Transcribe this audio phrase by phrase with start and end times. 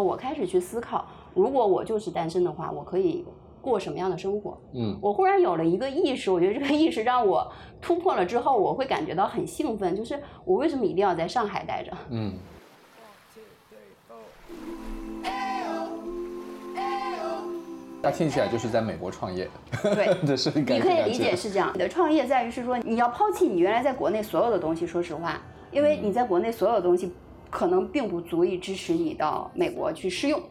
[0.00, 3.24] 我开始去思考，如果我就是单身的话，我可以
[3.62, 4.58] 过什么样的生活？
[4.74, 7.48] 嗯，我忽然有了一个意识，我觉得这个意识让我
[7.80, 11.92] 突破了之后，我会感觉到很兴奋，就是我为什么一定要在上海待着？
[12.10, 12.34] 嗯。
[18.02, 19.48] 那听起来就是在美国创业，
[19.80, 21.70] 对， 这是你可以理解是这样。
[21.72, 24.84] 你的创业在于是说，你要抛弃你原来在国内所有的东西。
[24.84, 25.40] 说实话，
[25.70, 27.14] 因为你在国内所有的东西
[27.54, 30.42] 可能并不足以支持你到美国去试用。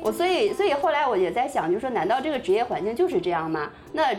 [0.00, 3.70] 我所以所以后来我也在想，就说难道这个职业环境就是这样吗？
[3.92, 4.14] 那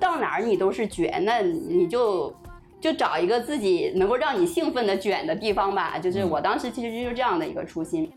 [0.00, 2.34] 到哪儿你都是卷，那你就。
[2.80, 8.10] 就找一个自己能够让你兴奋的卷的地方吧，就是我当时其实就是这样的一个初心。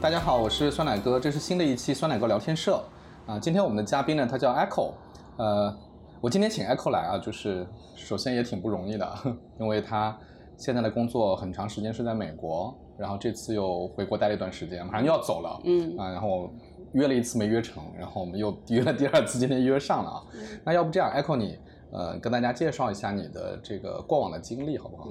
[0.00, 2.82] 大家好，我是酸奶哥，这是新的一期酸奶哥聊天社
[3.26, 3.38] 啊。
[3.38, 4.94] 今天我们的嘉宾呢，他叫 Echo，
[5.36, 5.76] 呃，
[6.22, 9.06] 我今天请 Echo 来啊，就是首先也挺不容易的，
[9.60, 10.18] 因为他
[10.56, 12.74] 现在的工作很长时间是在美国。
[12.96, 16.50] 然后这次又回国待了一段时间，马上又要走了，嗯啊，然后
[16.92, 20.22] 约了一次没约成，然后我们又约了第二次，今天约上了啊。
[20.64, 21.58] 那要不这样，Echo 你
[21.92, 25.08] 呃跟大家介绍一下你的这个过往的经历好不好？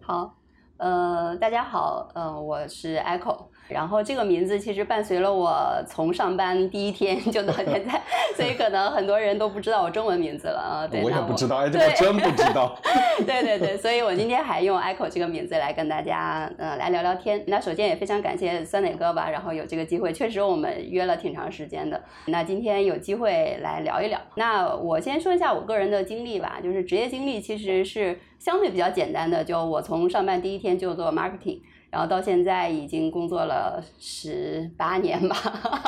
[0.00, 0.34] 好，
[0.76, 3.46] 呃，大家好，呃，我是 Echo。
[3.70, 8.00] 然后这个名字其实伴随了我从上班第一天就到现在，
[8.36, 10.86] 所以可能很多人都不知道我中文名字了啊。
[10.86, 12.76] 对，我也不知道，哎， 这我真不知道。
[13.26, 17.42] 对对对，所以我今天还用 Echo 这个名字来跟大家呃来聊聊天。
[17.46, 22.02] 那首先也非常感谢酸奶哥吧，然后有这个机会，确实我们约了挺长时间的。
[22.26, 24.20] 那今天有机会来聊一聊。
[24.34, 31.60] 那我先说一下我个人的经历吧，就是职业经历其实是相对比较简单的，就我从上班第一天就做 marketing。
[31.90, 35.36] 然后到现在已经工作了十八年吧，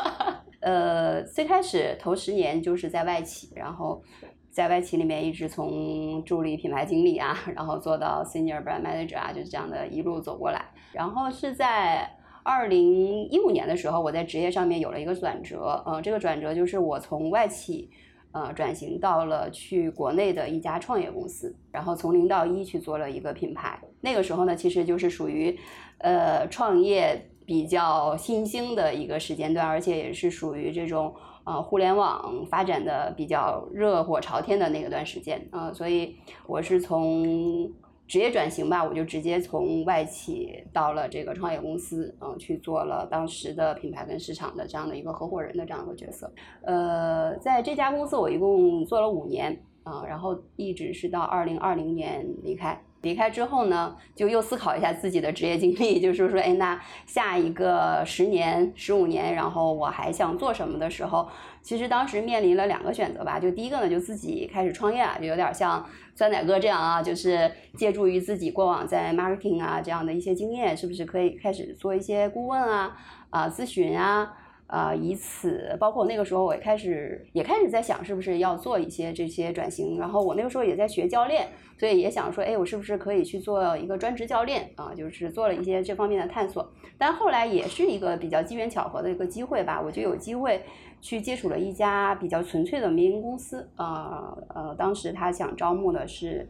[0.61, 4.03] 呃，最开始头十年就是在外企，然后
[4.51, 10.65] 在外企里面一直从助理品牌经理啊，然后做到 senior brand manager 啊，就是这样的一路走过来。
[10.93, 12.11] 然后是在
[12.43, 17.91] 二零一五年的时候，我在职业上面有了一个转折，呃，这个转折就是我从外企。
[18.33, 23.79] 呃，转型到了去国内的一家创业公司，然后从零到一去做了一个品牌。
[24.01, 25.59] 那个时候呢，其实就是属于，
[25.99, 36.17] 呃，创业比较新兴的一个时间段，而且也是属于这种呃互联网发展的比较热火朝天的那个段时间啊，所以
[36.47, 37.71] 我是从。
[38.07, 46.31] 职业转型吧，我就直接从外企到了这个创业公司，嗯，去做了当时的品牌跟市场的这样的一个合伙人的这样一个角色。
[46.63, 52.79] 呃，在这家公司我一共做了五年，啊，然后一直是到二零二零年离开。
[53.03, 61.29] 离开之后呢，就又思考一下自己的职业经历，就是说，哎，那下一个十年、十五年，然后我还想做什么的时候，
[61.63, 63.39] 其实当时面临了两个选择吧。
[63.39, 72.97] 就第一个呢，就自己开始创业啊，就有点像酸奶哥这样啊，就是借助于自己过往在 marketing 啊这样的一些经验，是不是可以开始做一些顾问啊、
[73.31, 74.33] 啊咨询啊。
[74.73, 79.99] 啊，以此包括那个时候，我也开始也开始在想，是不是要做一些这些转型。
[79.99, 81.47] 然后我那个时候也在学教练，
[81.77, 84.95] 所以也想说，哎，我是不是可以去做一个专职教练啊？
[84.97, 86.67] 就是做了一些这方面的探索。
[86.97, 90.63] 但后来也是一个比较机缘巧合的一个机会吧，我就有机会
[91.03, 93.69] 去接触了一家比较纯粹的民营公司。
[93.77, 96.49] 呃呃，当时他想招募的是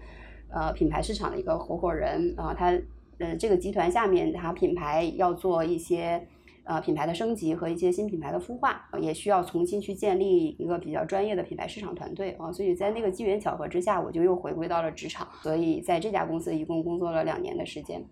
[0.48, 2.66] 呃品牌市场的一个合伙人啊，他
[3.18, 6.24] 呃这个集团下面他品牌要做一些。
[6.64, 12.52] 呃，品牌的升级和一些新品牌的孵化，也需要重新去建立一个比较专业的品牌市场团队啊。
[12.52, 15.26] 所以在那个机缘巧合之下，我就又回归到了职场。
[15.42, 18.04] 所以在这家公司一共工作了两年的时间。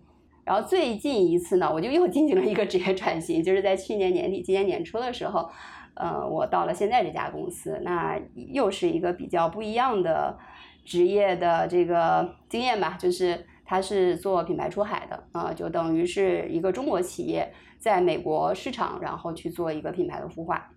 [0.43, 5.49] 然后最近一次呢，我就又进行了一个职业转型，就是在去年年底、今年年初的时候，
[5.93, 10.37] 呃，我到了现在这家公司，那又是一个比较不一样的
[10.83, 17.49] 职业的这个经验吧，就是它是做品牌出海的啊，就等于是一个中国企业。
[17.81, 20.71] 在美国市场，然后去做一个品牌的孵化，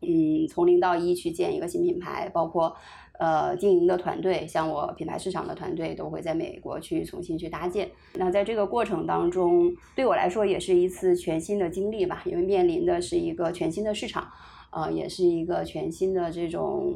[0.00, 2.76] 嗯，从零到一去建一个新品牌，包括
[3.18, 7.90] 呃经营的团队，像我品牌市场的团队都会在美国去重新去搭建。
[8.14, 14.30] 那在这个过程当中，对我来说也是一次全新的经历吧，因为面临的是一个全新的市场，
[14.70, 16.94] 呃，也是一个全新的这种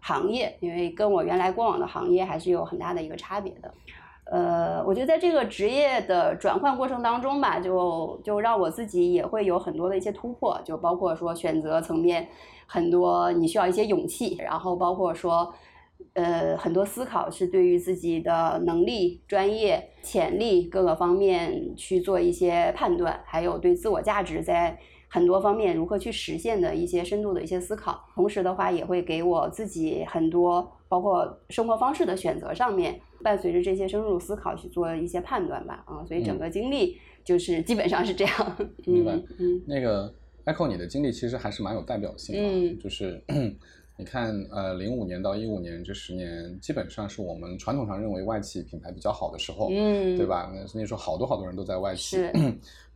[0.00, 3.74] 行业，因为跟我原来过往的行业还是有很大的一个差别的。
[4.24, 12.26] 呃，我觉得在这个职业的转换过程当中吧，就就让我自己也会有很多的一些突破，就包括说选择层面
[12.66, 15.52] 很多，你需要一些勇气，然后包括说
[16.14, 24.78] 呃，很多思考是对于自己的能力、专业、潜力各个方面去做一些判断，还有对自我价值在
[25.14, 28.04] 很多方面如何去实现的一些深度的一些思考。
[28.16, 35.84] 同时的话，也会给我自己很多包括生活方式的选择上面，伴随着这些深入思考去做一些判断吧。
[35.86, 38.56] 啊，所以整个经历就是基本上是这样。
[38.86, 39.12] 明白。
[39.38, 40.12] 嗯那个
[40.46, 43.22] Echo，你的经历其实还是蛮有代表性的，嗯就是
[43.96, 50.26] 你看，呃，零五年到一五年这十年，基本上是我们传统上认为外企品牌比较好的时候，嗯，对？
[50.26, 50.50] 吧？
[50.52, 52.32] 那那时候好多好多人都在外企，是。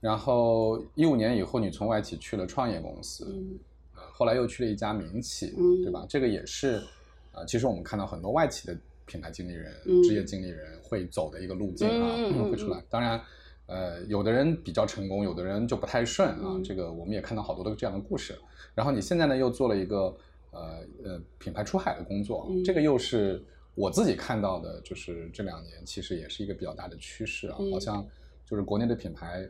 [0.01, 3.59] 然后一五年以后，你从外企去了创业公司，嗯
[3.95, 6.05] 呃后来又去了一家民企，嗯对吧？
[6.09, 6.83] 这个也是，
[7.33, 12.17] 呃，其实我们看到很多外企的品牌经理人、嗯职业经理人会走的一个路径啊，
[12.51, 12.83] 会出来。
[12.91, 13.21] 当然，
[13.67, 16.55] 呃，有的人比较成功，有的人就不太顺啊。
[16.57, 18.37] 嗯这个我们也看到好多的这样的故事。
[18.75, 20.17] 然后你现在呢，又做了一个
[20.59, 22.65] 呃呃品牌出海的工作，嗯。
[22.65, 23.45] 这个又是
[23.75, 27.73] 我自己看到的，就是这两年其实也是一个比较大的趋势啊，嗯。
[27.73, 28.07] 好像
[28.45, 29.49] 就是国内的品牌。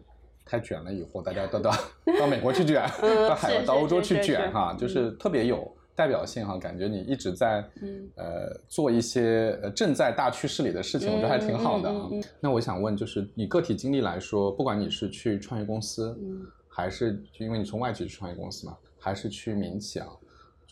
[0.50, 1.70] 太卷了，以后大家都到
[2.18, 4.88] 到美国去卷，嗯到海外、到欧洲去卷哈，就嗯。
[4.88, 8.08] 是特别有代表性哈，感觉你一直在嗯。
[8.16, 12.24] 呃做一些呃正在大趋势里的事情，我觉得还挺好的啊嗯嗯嗯。
[12.40, 16.46] 那我想问，就是你个体经历来说，不管你是去创业公司，嗯。
[16.66, 20.08] 还是因为你从外企去创业公司嘛，还是去民企啊，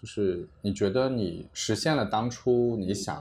[0.07, 3.21] 就是你觉得你实现了当初你想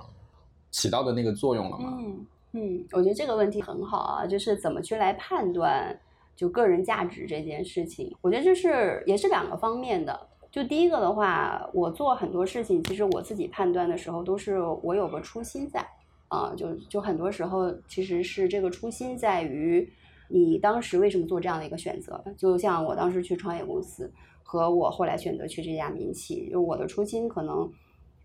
[0.70, 1.98] 起到的那个作用了吗？
[2.00, 6.00] 嗯嗯，我觉得这个问题很好啊，就是怎么去来判断
[6.36, 8.16] 就个人价值这件事情。
[8.22, 10.28] 我觉得这是也是两个方面的。
[10.52, 15.84] 就第一个的话，我做很多事情，其实我自己判断的时候，都是我有个初心在
[16.28, 19.92] 啊，就就很多时候其实是这个初心在于
[20.30, 22.24] 你当时为什么做这样的一个选择。
[22.38, 24.14] 就像我当时去创业公司，
[24.48, 27.70] 和我后来选择去这家民企，就我的初心可能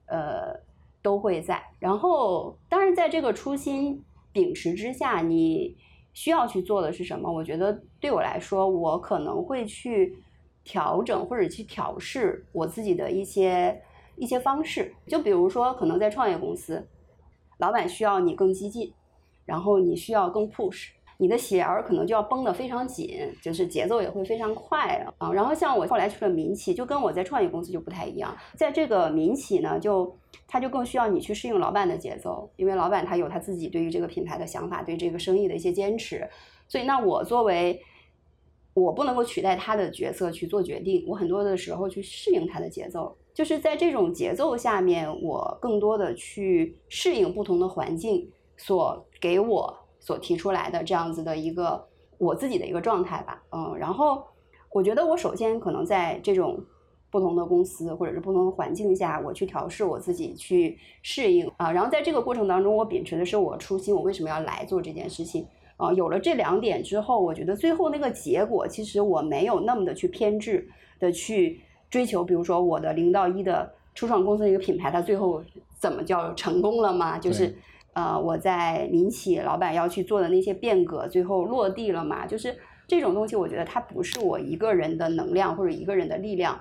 [0.06, 0.54] 呃
[1.00, 1.60] 都会在。
[1.78, 5.74] 然后，当然在这个初心秉持之下，你
[6.12, 7.32] 需要去做的是什么？
[7.32, 10.22] 我觉得对我来说，我可能会去
[10.62, 13.82] 调整或者去调试我自己的一些
[14.16, 14.94] 一些方式。
[15.06, 16.86] 就比如说，可能在创业公司，
[17.58, 18.92] 老板需要你更激进，
[19.46, 20.90] 然后你需要更 push。
[21.20, 25.30] 你的弦儿可能就要绷得非常紧，就是节奏也会非常快啊。
[25.34, 28.34] 然后像我后来去了民企，就跟我在创业公司就不太一样。
[28.56, 30.16] 在这个民企呢，就
[30.48, 36.26] 他就更需要你去适应老板的节奏，因为老板他有他自己对于这个品牌的想法，对这个生意的一些坚持。
[36.66, 37.78] 所以那我作为
[38.72, 48.26] 我不能够取代他的角色去做决定，我很多的时候去适应他的节奏，就是在这种节奏下面，我更多的去适应不同的环境
[48.56, 51.86] 所给我所提出来的这样子的一个
[52.18, 54.24] 我自己的一个状态吧，嗯，然后
[54.72, 56.58] 我觉得我首先可能在这种
[57.10, 65.92] 不同的公司或者是不同的环境下，我去调试我自己去适应啊，然后在这个过程当中，我秉持的是我初心，我为什么要来做这件事情啊？
[65.92, 70.68] 有了这两点之后，我觉得最后那个结果，其实我没有那么的去偏执
[70.98, 71.60] 的去
[71.90, 75.42] 追求，比如说我的零到一的初创公司的一个品牌，它最后
[75.78, 77.18] 怎么叫成功了吗？
[77.18, 77.56] 就是。
[77.92, 82.26] 呃，我在民企老板要去做的那些变革，最后落地了嘛？
[82.26, 82.56] 就是
[82.86, 86.60] 这种东西，我觉得它不是我一个人的能量或者一个人的力量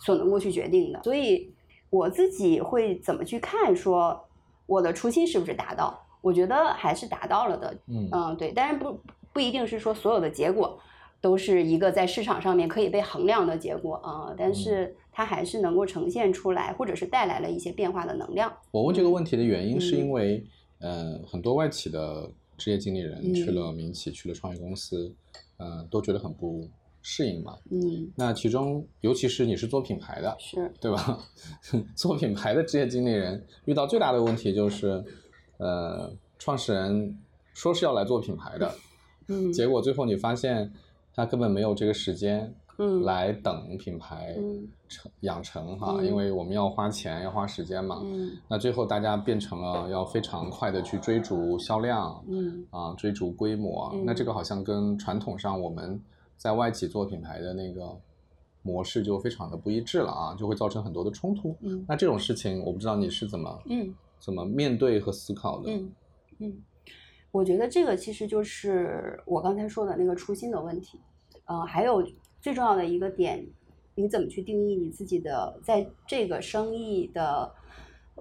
[0.00, 1.02] 所能够去决定的。
[1.02, 1.52] 所以
[1.90, 4.28] 我自己会怎么去看，说
[4.66, 6.02] 我的初心是不是达到？
[6.20, 7.74] 我觉得还是达到了的。
[7.88, 9.00] 嗯嗯，对，当然不
[9.32, 10.78] 不一定是说所有的结果
[11.20, 18.52] 都是一个在市场上面可以被衡量的结果啊、但是它还是能够呈现出来，或者是带来了一些变化的能量。
[18.70, 20.44] 我问这个问题的原因是嗯因为，
[20.78, 25.14] 呃，很多外企的职业经理人嗯去了民企，去了创业公司，
[25.56, 26.68] 呃，都觉得很不
[27.02, 27.56] 适应嘛。
[27.70, 31.18] 嗯，那其中，尤其是你是做品牌的，是，对吧？
[31.94, 35.02] 做品牌的职业经理人遇到最大的问题就是，
[35.58, 37.18] 呃，创始人
[37.54, 38.74] 说是要来做品牌的，
[39.28, 40.72] 嗯，结果最后你发现
[41.14, 48.00] 他根本没有这个时间嗯来等品牌嗯成养成哈，嗯因为我们要花钱要花时间嘛。
[48.04, 53.90] 嗯那最后大家变成了要非常快的去追逐销量嗯啊，追逐规模。
[53.94, 56.00] 嗯那这个好像跟传统上我们
[56.36, 57.96] 在外企做品牌的那个
[58.62, 61.56] 模式就非常的不一致了啊，就会造成很多的冲突。
[61.60, 65.70] 嗯那这种事情，我不知道你是怎么嗯怎么面对和思考的。
[65.70, 65.92] 嗯
[66.38, 66.62] 嗯，
[67.30, 71.00] 我觉得这个其实就是我刚才说的那个初心的问题。
[71.46, 72.04] 呃，还有
[72.46, 73.44] 最重要的一个点，
[73.96, 77.52] 你怎么去定义你自己的在这个生意的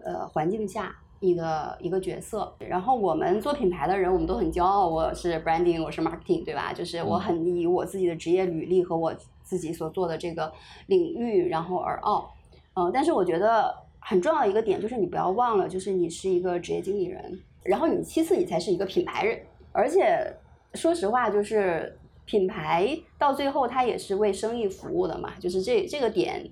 [0.04, 2.52] 呃环境下一个一个角色？
[2.58, 6.74] 然后我们做品牌的人，我们都很骄傲，我是 branding，我是 marketing，对吧？
[6.74, 9.14] 就是我嗯很以我自己的职业履历和我
[9.44, 10.52] 自己所做的这个
[10.88, 12.34] 领域，然后而傲。
[12.74, 19.40] 嗯、但是我觉得很重要的一个点就是你不要忘了，就是你是一个职业经理人，然后你其次你才是一个品牌人，
[19.72, 20.36] 而且
[20.74, 26.50] 说实话，就是品牌到最后它也是为生意服务的嘛，就是这这个点，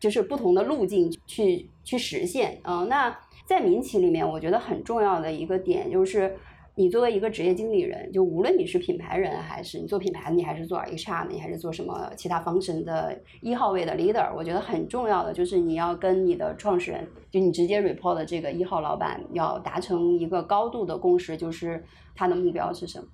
[0.00, 2.60] 就是不同的路径去去实现。
[2.64, 6.36] 嗯，那在民企里面，我觉得很重要的一个点就是。
[6.80, 21.84] 你作为一个职业经理人，就无论你是品牌人还是你做品牌，你还是做 HR，你还是做什么其他方式的一号位的 leader，我觉得很重要的就是你要跟你的创始人，就你直接 report 的这个一号老板，要达成一个高度的共识，就是
[22.14, 23.08] 他的目标是什么。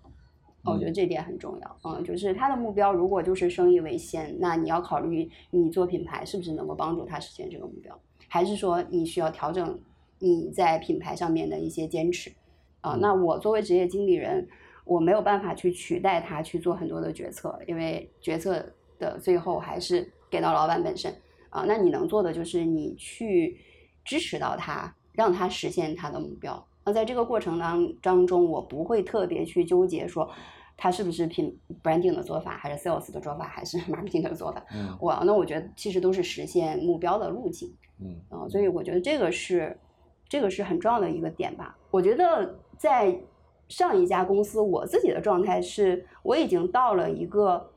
[0.64, 1.76] 我觉得这点很重要。
[1.85, 9.78] 嗯，就是他的目标如果就是生意为先，那你要考虑你做品牌是不是能够帮助他实现这个目标，还是说你需要调整
[10.18, 12.33] 你在品牌上面的一些坚持。
[12.80, 14.47] 啊，那我作为职业经理人，
[14.85, 18.64] 我没有办法去取代他去做很多的决策，因为决策
[18.99, 21.14] 的最后还是给到老板本身。
[21.49, 23.56] 啊，那你能做的就是你去
[24.04, 26.66] 支持到他，让他实现他的目标。
[26.85, 30.31] 那在这个过程当当中，我不会特别去纠结说
[30.76, 34.64] 它是不是品 branding 的做法，还是 sales 的做法，还是 marketing 的做法。
[34.75, 37.75] 嗯，我那我觉得其实都是实现目标的路径。
[38.00, 39.79] 嗯，啊，所以我觉得这个是
[40.29, 41.76] 这个是很重要的一个点吧。
[41.91, 42.59] 我觉得。
[42.76, 43.17] 在
[43.69, 47.71] 上一家公司，我自己的状态是，我已经到了一个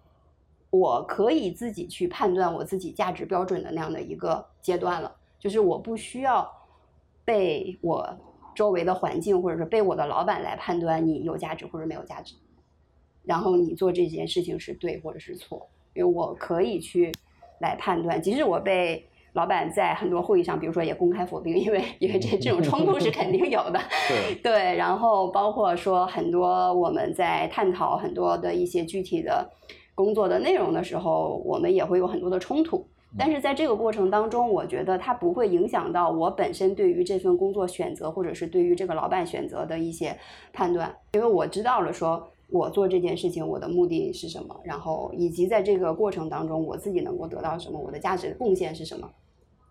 [0.71, 5.15] 我可以自己去判断我自己价值标准的那样的一个阶段了。
[5.39, 6.51] 就是我不需要
[7.23, 8.09] 被我
[8.57, 12.33] 周围的环境，或者是被我的老板来判断你有价值或者没有价值，
[13.23, 17.11] 然后你做这件事情是对或者是错，因为我可以去
[17.61, 19.05] 来判断，即使我被。
[19.33, 23.79] 老板在很多会议上，比如说也公开否定，因为因为这这种冲突是肯定有的。
[24.09, 29.47] 对对，然后包括说很多我们在探讨很多的一些具体的
[29.93, 32.83] 工作的内容的时候，我们也会有很多的冲突。
[33.17, 40.17] 但是在这个过程当中，我觉得它不会影响到我本身对于这份工作选择，或者是对于这个老板选择的一些
[40.53, 49.09] 判断，因为我知道了说我做这件事情我的目的是什么，然后以及在这个过程当中我自己能够得到什么，我的价值贡献是什么。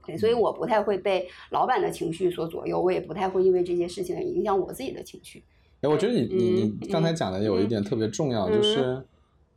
[0.06, 5.42] 对，所以我不太会被老板的情绪所左右，我也不太会因为这些事情影响我自己的情绪。
[5.80, 9.04] 哎，我觉得你你你刚才讲的有一点特别重要，就是，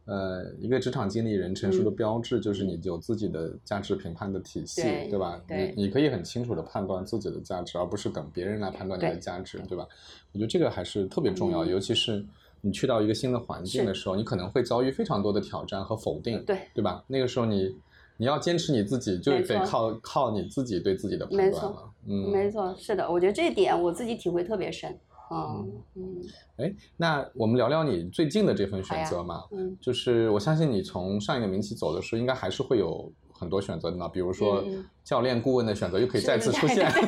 [0.09, 5.39] 呃，一个职场经理人成熟的标志就是你有自己的价值评判的体系，对吧？
[5.47, 9.87] 你你可以很清楚的判断自己的价值，而不是等别人来判断你的价值，对吧？
[10.33, 12.25] 我觉得这个还是特别重要，尤其是
[12.61, 17.03] 你去到一个新的环境的时候，你可能会遭遇非常多的挑战和否定，对对吧？
[17.07, 17.75] 那个时候你。
[18.21, 21.89] 你要坚持你自己，就得靠靠你自己对自己的判断了。
[22.05, 24.93] 嗯，没错，是的，我觉得这一点我自己体会特别深。
[25.31, 26.21] 嗯嗯。
[26.57, 29.43] 哎，那我们聊聊你最近的这份选择嘛？
[29.51, 34.07] 嗯，就是我相信你从上一个名企走的时候，应该还是会有很多选择的嘛。
[34.07, 34.63] 比如说
[35.03, 36.89] 教练顾问的选择又可以再次出现。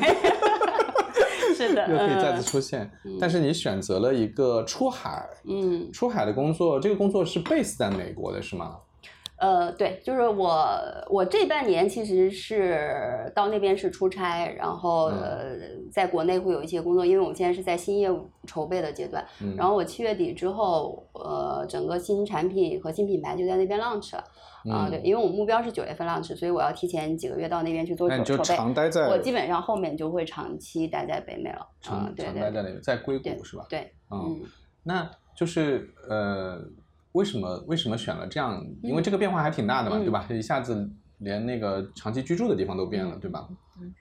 [1.55, 1.85] 是的。
[1.91, 8.77] 又可以再次出现，但是你选择了一个出海，嗯，出海的工作，这个工作是 base 在美国的是吗？
[9.41, 10.77] 呃，对，就是我，
[11.09, 15.57] 我这半年其实是到那边是出差，然后呃，
[15.91, 19.25] 在国内会有一些工作，因为我们现在是在新业务筹备的阶段，
[19.57, 24.23] 然后我七月底之后，呃，整个新产品和新品牌就在那边 launch 了，
[24.71, 33.65] 啊，对，因为我目标是九月份 launch，所以我要提前几个月到那边去做筹筹备，我基本上后面就会长期待在北美了，长对待在那边，在硅谷是吧？
[33.67, 34.39] 对，嗯，
[34.83, 36.61] 那就是呃。
[37.13, 38.65] 为什么为什么选了这样？
[38.81, 40.25] 因为这个变化还挺大的嘛，对吧？
[40.29, 43.47] 一下子连那个长期居住的地方都变了，对吧？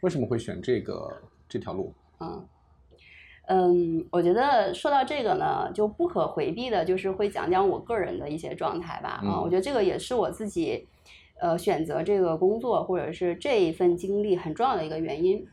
[0.02, 1.11] 为什么会选这个
[1.49, 1.93] 这条路？
[2.21, 2.47] 嗯
[3.49, 9.21] 嗯，我觉得说到这个呢，就不可回避的，就是会讲讲我个人的一些状态吧。
[9.25, 10.87] 啊，我觉得这个也是我自己
[11.40, 15.45] 呃选择这个工作或者是这一份经历很重要的一个原因。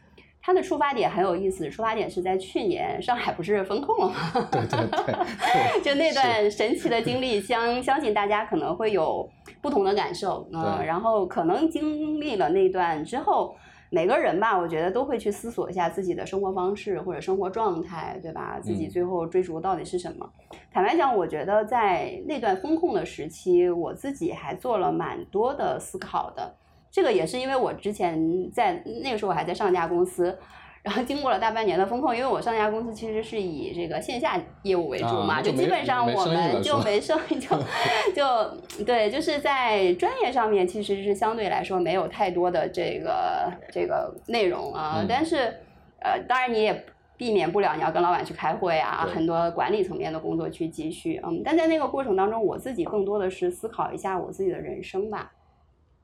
[0.48, 4.48] 它的出发点很有意思，出发点是在去年上海不是封控了吗？
[4.50, 9.30] 对 对对， 就那段神奇的经历，相相信大家可能会有
[9.62, 13.54] 不同的感受嗯，然后可能经历了那段之后，
[13.89, 18.58] 每个人吧，我觉得都会去思索一下自己的生活方式或者生活状态，对吧？
[18.63, 20.25] 自己最后追逐到底是什么？
[20.72, 26.56] 坦白讲，我觉得在那段封控的时期，我自己还做了蛮多的思考的。
[26.98, 30.36] 这个也是因为我之前在那个时候我还在上家公司，
[30.82, 37.56] 然后经过了大半年的风控，因为我上家公司其实是以这个线下业务为主嘛，就基本上我们就没生意，就
[38.18, 45.54] 就对，就是在专业上面其实是相对来说没有太多的这个这个内容啊，但是
[46.00, 46.84] 呃，当然你也
[47.16, 55.32] 避免不了你要跟老板去开会啊，很多管理层面的工作去继续，嗯，但在那个过程当中，我自己更多的是思考一下我自己的人生吧，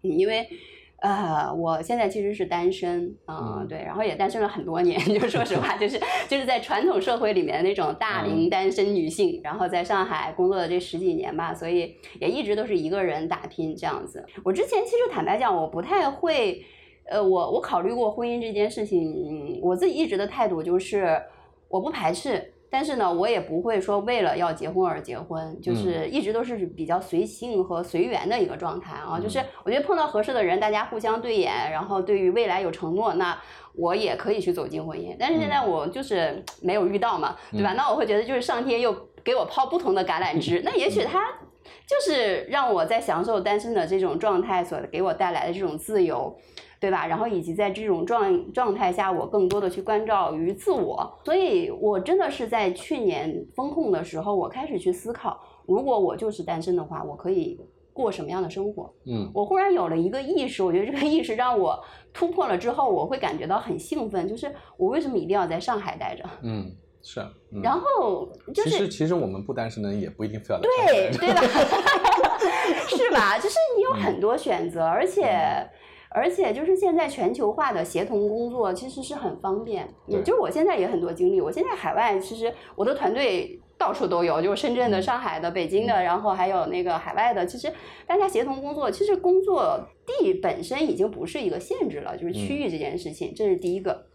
[0.04, 0.48] 嗯，因为。
[1.04, 14.26] 呃，我现在其实是单身啊、嗯对，然后也单身了很多年， 就说实话，就是就是在传统社会里面那种大龄嗯单身女性，然后在上海工作的这十几年吧，所以也一直都是一个人打拼这样子。
[14.46, 16.64] 我之前其实坦白讲，我不太会，
[17.10, 21.22] 呃，我我考虑过婚姻这件事情，嗯，我自己一直的态度就是
[21.68, 22.53] 我不排斥。
[22.74, 29.20] 但是呢，我也不会说为了要结婚而结婚，就是一直都是比较随性和随缘的一个状态啊。
[29.20, 33.40] 就是我觉得碰到合适的人，大家互相对眼，然后对于未来有承诺，那
[33.76, 35.16] 我也可以去走进婚姻。
[35.20, 37.74] 但是现在我就是没有遇到嘛，对吧？
[37.74, 38.92] 那我会觉得就是上天又
[39.24, 41.24] 给我抛不同的橄榄枝， 那也许他
[41.86, 46.36] 就是让我在享受单身的这种状态所给我带来的这种自由。
[46.84, 47.08] 对吧？
[47.08, 57.58] 然后以及在这种状状态下，我更多的去关照于自我，所以我真的是在去年风控的时候，我开始去思考，如果我就是单身的话，我可以
[57.94, 58.94] 过什么样的生活？
[59.06, 66.30] 嗯我忽然有了一个意识，我觉得这个意识让我突破了之后，我会感觉到很兴奋，就是我为什么一定要在上海待着？
[66.42, 66.70] 嗯，
[67.02, 67.22] 是。
[67.54, 71.42] 嗯、然后就是其实其实我们不单身的人也不一定非要在对对吧？
[72.90, 73.40] 是吧？
[73.40, 75.66] 就是你有很多选择，而且。
[76.14, 81.42] 而且就是现在全球化的协同工作其实是很方便，也就是我现在也很多经历。
[81.42, 87.46] 我现在海外其实我的团队到处都有，就是深圳的、嗯上海的、北京的，然后还有那个海外的。
[87.46, 87.74] 其实
[88.06, 94.06] 大家协同工作，其实工作地本身已经不是一个限制了，就是区域这件事情，这是第一个。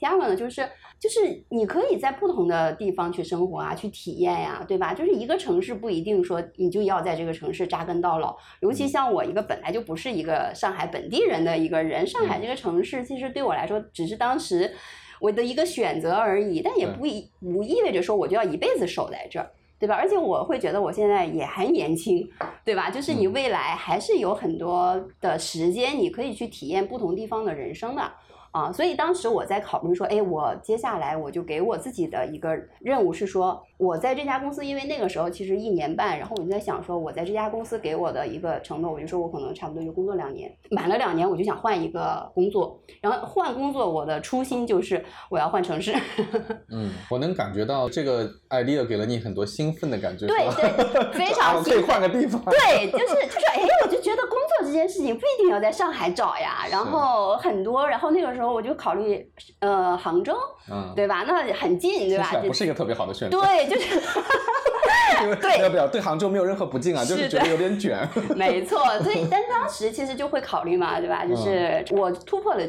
[0.00, 0.66] 第二个呢，就是
[0.98, 4.94] 就是你可以在不同的地方去生活啊，去体验呀、对吧？
[4.94, 14.74] 就是一个城市不一定说你就要在这个城市扎根到老，尤其像我一个本来就不是一个上海本地人的一个人，上海这个城市其实对我来说只是当时
[15.20, 19.50] 我的一个选择而已，但也不意不意味着说我就要一辈子守在这儿。
[19.78, 19.94] 对吧？
[19.94, 22.28] 而且我会觉得我现在也还年轻，
[22.66, 22.90] 对吧？
[22.90, 28.12] 就是你未来还是有很多的时间，你可以去体验不同地方的人生的。
[28.52, 45.92] 啊，所以当时我在考虑说，哎，我接下来我就给我自己的一个任务是说，我在这家公司，因为那个时候其实一年半，然后我就在想说，我在这家公司给我的一个承诺，我就说我可能差不多就工作两年，满了两年我就想换一个工作，然后换工作我的初心就是我要换城市。
[46.72, 51.80] 嗯，我能感觉到这个 idea 给了你很多兴奋的感觉，对对，非 啊常我可以。
[51.90, 52.40] 换个地方。
[52.44, 59.26] 对，就是就是，哎，我就觉得工作这件事情不一定要在上海找呀，然后很多，然后那个时候我就考虑，
[59.60, 60.36] 呃，杭州，
[60.70, 61.24] 嗯，对吧？
[61.26, 63.40] 那很近，对吧不是一个特别好的选择。
[63.40, 64.00] 对，就是
[65.40, 68.08] 对要不要对杭州没有任何不敬啊，就是觉得有点卷。
[68.36, 71.24] 没错，所以但当时其实就会考虑嘛，对吧？
[71.24, 72.66] 就是我突破了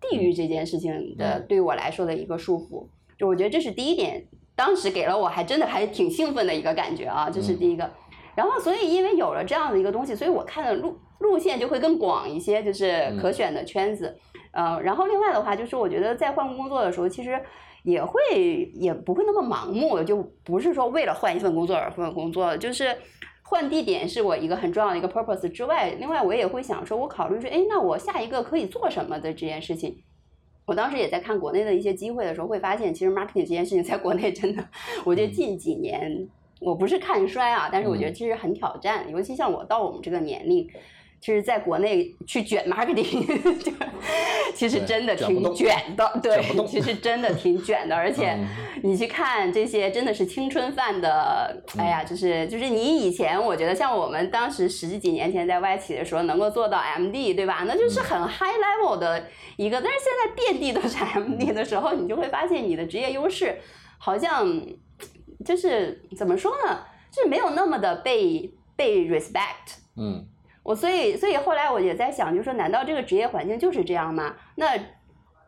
[0.00, 2.86] 地域这件事情的嗯对我来说的一个束缚，
[3.18, 7.90] 就我觉得这是第一点，当时给了我还真的还挺兴奋的一个感觉啊，这是第一个。
[8.36, 14.16] 然后所以因为有了这样的一个东西，所以我看的路路线就会更广一些，就是可选的圈子。
[14.52, 17.40] 呃，然后另外的话，就是我觉得在换工作的时候，其实
[17.82, 18.20] 也会
[18.74, 22.96] 也不会那么盲目，就不是说为了换一份工作而换工作，就是
[23.42, 30.02] 换地点是我一个很重要的一个 purpose 之外，另外我也会想说，我考虑说，哎，那我下一个可以做什么的这件事情。
[30.64, 34.64] 我当时也在看国内的一些机会的时候，会发现其实 marketing 这件事情在国内真的，
[35.06, 36.28] 我觉得近几年
[36.60, 40.68] 我不是看衰啊，但是我觉得其实很挑战，尤其像我到我们这个年龄。
[41.18, 43.26] 其实在国内去卷 marketing，
[43.64, 43.72] 就
[44.54, 48.46] 其实真的挺卷的，对其实真的挺卷的，而且嗯
[48.82, 57.64] 你去看这些真的是青春饭的，哎呀，就是就是你以前我觉得像我们当时十几年前在外企的时候能够做到 MD，对吧？
[57.66, 59.24] 那就是很 high level 的
[59.56, 63.56] 一个，但是现在遍地都是 MD 的时候，你就会发现你的职业优势
[63.98, 64.46] 好像
[65.44, 69.78] 就是怎么说呢，就是没有那么的被被 respect。
[69.96, 70.26] 嗯
[70.62, 74.34] 我所以所以后来我也在想，就是说，难道这个职业环境就是这样吗？
[74.56, 74.76] 那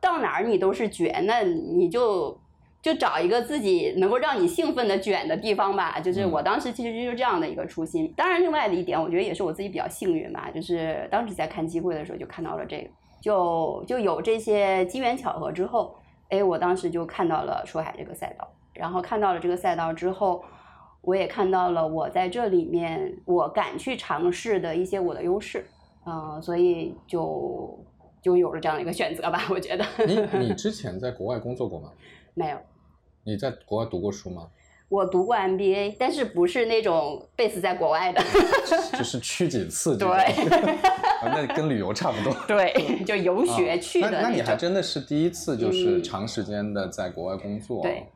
[0.00, 2.40] 到哪儿你都是卷，那你就
[2.80, 5.98] 就找一个自己能够让你兴奋的卷的地方吧。
[5.98, 8.14] 就是嗯我当时其实就是这样的一个初心。
[8.16, 12.88] 当然，另外的一点，我觉得也是我自己比较幸运吧，就是当时在看机会的时候就看到了这个，
[13.20, 15.96] 就就有这些机缘巧合之后，
[16.28, 18.48] 哎，我当时就看到了出海这个赛道，
[18.78, 20.42] 然后看到了这个赛道之后。
[21.00, 25.64] 我也看到了我在这里面我敢去尝试的一些我的优势，
[26.04, 27.78] 嗯、所以就
[28.20, 29.44] 就有了这样的一个选择吧。
[29.48, 31.90] 我觉得你 你之前在国外工作过吗？
[32.34, 32.58] 没有，
[33.24, 34.48] 你在国外读过书吗？
[34.90, 38.20] 我读过 MBA，但是不是那种 base 在国外的，
[38.92, 40.24] 就是去几次这种，对
[40.72, 42.34] 啊那跟旅游差不多。
[42.46, 44.56] 对，就游学去的啊那那你还。
[44.56, 47.82] 真的是第一次，就是嗯长时间的在国外工作。
[47.82, 48.06] 对，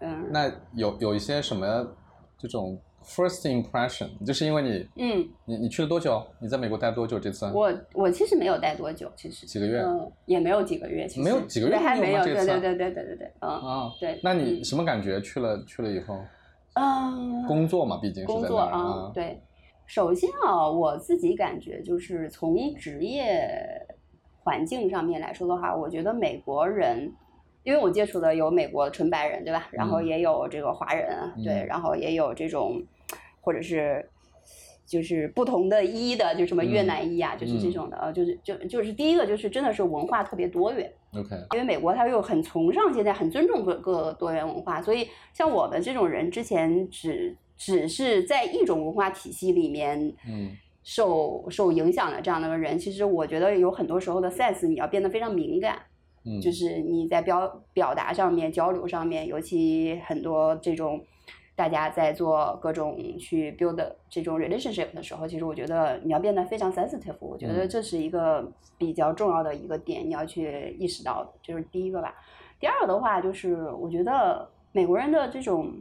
[0.00, 1.86] 嗯，那有有一些什么
[2.38, 6.22] 这种 first impression，就是因为你，嗯，你你去了多久？
[6.40, 7.18] 你在美国待多久？
[7.18, 14.20] 这次我我其实没有待多久，其实几个月，嗯，也没有几个月，其实没有几个月还没有，对对对对对对对，嗯，啊，对。
[14.22, 15.20] 那你嗯什么感觉？
[15.20, 16.18] 去了去了以后，
[16.74, 19.40] 嗯，工作嘛，毕竟是工作在那儿啊，对。
[19.86, 23.44] 首先啊，我自己感觉就是从职业
[24.44, 27.12] 环境上面来说的话，我觉得美国人，
[27.62, 29.68] 因为我接触的有美国纯白人，对吧？
[29.70, 30.06] 然后嗯。
[30.06, 31.66] 也有这个华人啊，对，嗯。
[31.66, 32.82] 然后也有这种，
[33.40, 34.08] 或者是
[34.86, 36.86] 就是不同的裔的，就什么越嗯。
[36.86, 40.92] 南裔啊，就是这种的，呃，就是就就是第一个就是真的是文化特别多元。
[41.14, 50.56] OK，因为美国它又很崇尚现在很尊重各各多元文化，所以像我们这种人之前只只是在一种文化体系里面嗯。
[50.82, 55.78] 受受影响的这样的人，其实我觉得有很多时候的 sense 你要变得非常敏感，
[56.24, 61.02] 嗯，就是你在表表达上面、交流上面，尤其很多这种
[61.56, 72.14] 大家在做各种去 build 这种 relationship 的时候，其实我觉得你要变得非常 sensitive，我觉得嗯这是一个比较重要的一个点，你要去意识到的，这是第一个吧。
[72.58, 75.72] 第二个的话，就是我觉得美国人的这种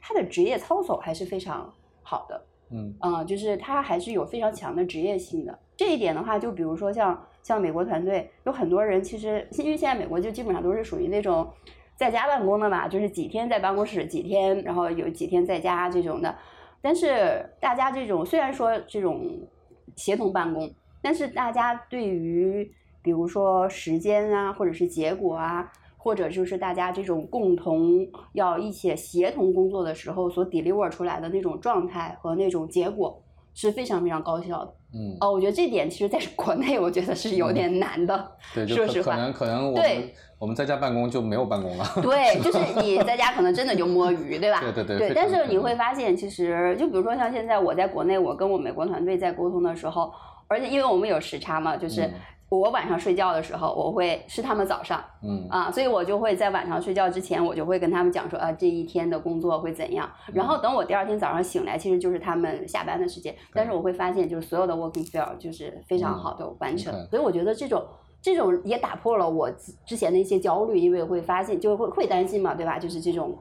[0.00, 1.72] 他的职业操守还是非常
[2.02, 2.42] 好的。
[2.68, 5.56] 嗯啊、就是他还是有非常强的职业性的。
[5.76, 11.48] 这一点的话，就比如说像像美国团队，有很多人其实因为现在美国就基本上都是属于那种
[11.94, 16.36] 在家办公的嘛，就是几天在办公室，几天然后有几天在家这种的。
[16.82, 19.48] 但是大家这种虽然说这种
[19.94, 20.68] 协同办公，
[21.00, 22.68] 但是大家对于
[23.00, 33.22] 比如说时间啊，或者是结果啊，或者就是大家这种共同要一起协同工作的时候所 deliver 出来的那种状态和那种结果
[33.56, 34.72] 是非常非常高效的。
[34.94, 38.32] 嗯，哦，我觉得这点其实在国内我觉得是有点难的。
[38.54, 41.84] 对，就 可可说实话能可能我们对我们在家办公就没有办公了。
[42.02, 44.60] 对，就是 你在家可能真的就摸鱼，对吧？
[44.60, 50.12] 对对对对，但是你会发现，其实就比如说像现在我在国内，我跟我美国团队在沟通的时候，
[50.48, 52.12] 而且因为我们有时差嘛，就是嗯
[52.48, 60.08] 我晚上睡觉的时候，我会是他们早上嗯啊，所以我就会在晚上睡觉之前，我就会跟他们讲说啊，这一天的工作会怎样。
[60.32, 67.84] 然嗯后等我第二天早上醒来，其实就是他们下班的时间，但是我会发现，就是所有的 working fair 就是非常好的完成，嗯所以我觉得这种。
[68.22, 72.76] 这种也打破了我之之前的一些焦虑，因为会发现就会会担心嘛，对吧？
[72.76, 73.38] 就是这种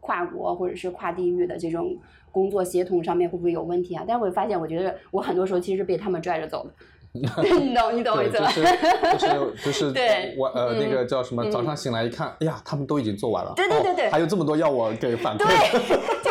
[0.00, 1.96] 跨国或者是跨地域的这种
[2.32, 4.04] 工作协同上面会不会有问题啊？
[4.08, 6.74] 但是我发现，我觉得我很多时候其实是被他们拽着走的，
[7.60, 9.18] 你懂你懂我意对，思就吧？
[9.18, 11.44] 是就是就是 对我呃嗯那个叫什么？
[11.44, 13.52] 嗯早上醒来一看，哎呀，他们都已经做完了。
[13.56, 15.44] 对对对对哦还有这么多要我给反馈。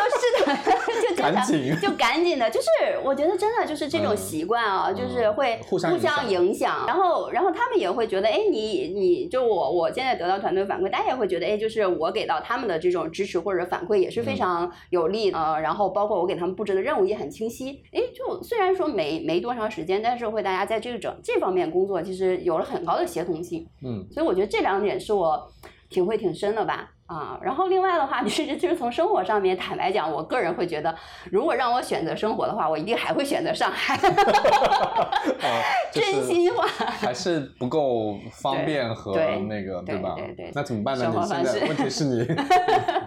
[1.15, 1.75] 赶紧。
[1.81, 2.67] 就赶紧的，就是
[3.03, 4.17] 我觉得真的就是这种嗯。
[4.17, 6.85] 习惯啊，就是嗯会互相影响。
[6.87, 14.25] 然后然后他们也会觉得，哎，你你就我我现在得到团队反馈，大家也会觉得，哎，就是我给到他们的这种支持或者反馈也是嗯。
[14.25, 24.05] 非常有利的，呃，然后包括我给他们布置的任务也很清晰，哎，就虽然说没没多长时间，但是会大家在这个整这方面工作其实有了很高的协同性，嗯。
[24.11, 25.51] 所以我觉得这两点是我
[25.89, 26.91] 体会挺深的吧。
[27.07, 30.95] 啊，然后另外的话，就是就是从生活上面，坦白讲，我个人会觉得，
[31.31, 33.95] 如果让我选择生活的话，我一定还会选择上海。
[35.93, 36.65] 真心话。
[36.65, 39.15] 还是不够方便和
[39.47, 40.51] 那个对吧对对？
[40.55, 41.13] 那怎么办呢？
[41.15, 42.27] 你现在问题是 你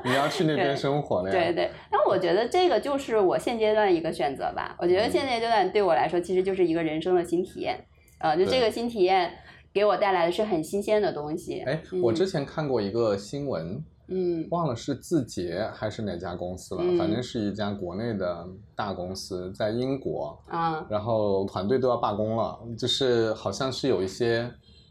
[0.05, 1.33] 你要去那边生活了呀。
[1.33, 4.77] 对对，那我觉得这个就是我现阶段一个选择吧。
[4.79, 7.85] 我觉得现阶段对我来说，其实就是一个人生的新体验。
[8.21, 9.33] 呃，就这个新体验
[9.79, 11.61] 给我带来的是很新鲜的东西。
[11.61, 24.51] 哎，嗯我之前看过一个新闻，嗯忘了是字节还是哪家公司了，嗯反正是一家国内的大公司，在英国，啊然后团队都要罢工了，就是好像是有一些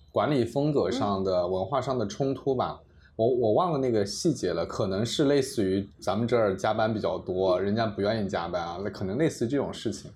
[0.09, 2.79] 管理风格上的、文化上的冲突吧。
[3.17, 10.09] 我我忘了那个细节了，可能是类似于咱们这儿加班比较多，人家不愿意加班啊，那可能类似于这种事情。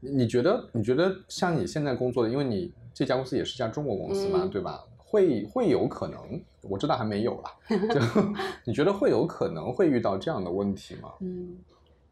[0.00, 0.68] 你你觉得？
[0.72, 4.84] 你觉得像你现在工作的，因为你这家公司也是家中国公司嘛，嗯对吧？
[4.98, 6.18] 会会有可能，
[6.62, 7.50] 我知道还没有啦。
[7.68, 8.00] 就
[8.64, 11.12] 你觉得会有可能会遇到这样的问题吗？
[11.20, 11.56] 嗯。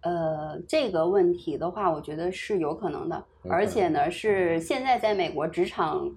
[0.02, 6.10] 呃，这个问题的话，我觉得是有可能的，能而且呢，是现在在美国职场，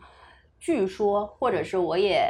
[0.58, 2.26] 据说或者是我也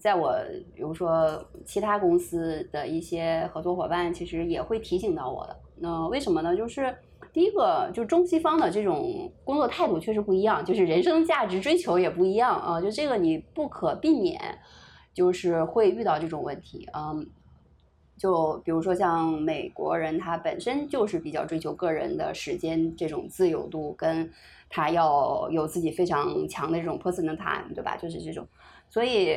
[0.00, 0.34] 在我
[0.74, 5.54] 比如说其他公司的一些合作伙伴，其实也会提醒到我的。
[5.76, 6.56] 那为什么呢？
[6.56, 6.96] 就是
[7.36, 14.40] 第一个，就中西方的这种工作态度确实不一样，就是人生价值追求也不一样啊，就这个你不可避免，
[15.12, 17.28] 就是会遇到这种问题，嗯。
[18.16, 24.32] 就比如说像美国人，他本身就是比较追求个人的时间这种自由度，跟
[24.70, 27.98] 他要有自己非常强的这种 personal time，对吧？
[27.98, 28.48] 就是这种，
[28.88, 29.36] 所以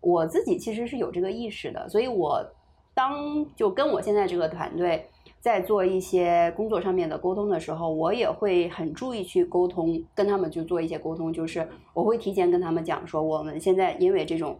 [0.00, 2.44] 我自己其实是有这个意识的，所以我
[2.92, 5.08] 当就跟我现在这个团队
[5.40, 14.58] 在做一些工作上面的沟通的时候，我也会很注意去沟通，跟他们去做一些沟通，就是我会提前跟他们讲说，我们现在因为这种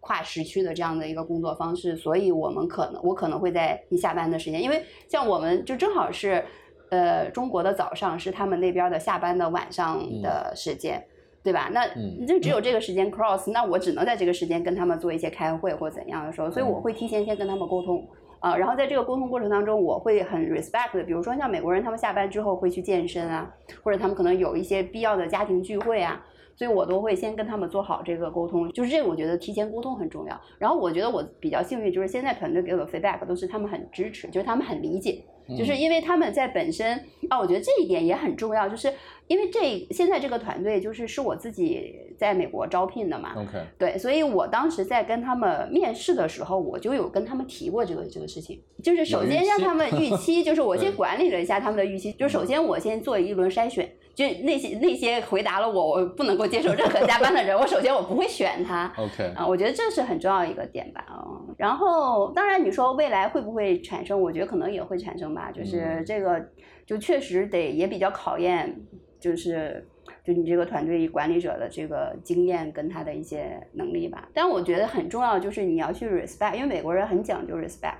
[0.00, 6.44] 跨时区的这样的一个工作方式，所以我们可能我可能会在你下班的时间，因为像我们就正好是，
[6.90, 11.04] 呃，中国的早上是他们那边的下班的晚上的时间。
[11.40, 11.70] 对吧？
[11.72, 11.86] 那
[12.26, 18.06] 就只有这个时间 cross，那我只能在这个时间跟他们做一些开会或怎样的时候，所以我会提前先跟他们沟通
[18.40, 18.56] 啊。
[18.56, 26.24] 然后在这个沟通过程当中，我会很 respect 的，比如说像美国人，他们下班之后会去健身啊，或者他们可能有一些必要的家庭聚会啊，
[26.58, 28.70] 所以我都会先跟他们做好这个沟通。
[28.72, 30.38] 就是这个，我觉得提前沟通很重要。
[30.58, 35.22] 然后我觉得我比较幸运，就是现在团队给我的 feedback 都是他们很支持，就是他们很理解。
[35.56, 38.68] 就是因为他们在本身啊，我觉得这一点也很重要。
[38.68, 38.92] 就是
[39.28, 48.60] 因为这现在这个团队就是是我自己在美国招聘的嘛，OK，对，所以我当时在跟他们面试的时候，我就有跟他们提过这个这个事情。
[48.82, 52.12] 就是首先让他们预期，就是我先 管理了一下他们的预期。
[52.12, 58.92] 就首先我先做一轮筛选，就那些那些回答了我我不能够接受任何加班的人， 我首先我不会选他。
[58.96, 61.04] OK，啊，我觉得这是很重要一个点吧。
[61.06, 61.22] 啊，
[61.56, 65.52] 然后当然你说未来会不会产生，我觉得可能也会产生吧。
[65.52, 66.44] 就是这个，
[66.84, 68.74] 就确实得也比较考验，
[69.20, 69.86] 就是
[70.24, 74.28] 就你这个团队管理者的这个经验跟他的一些能力吧。
[74.34, 77.98] 但我觉得很重要，就是你要去 respect，因为美国人很讲究 respect，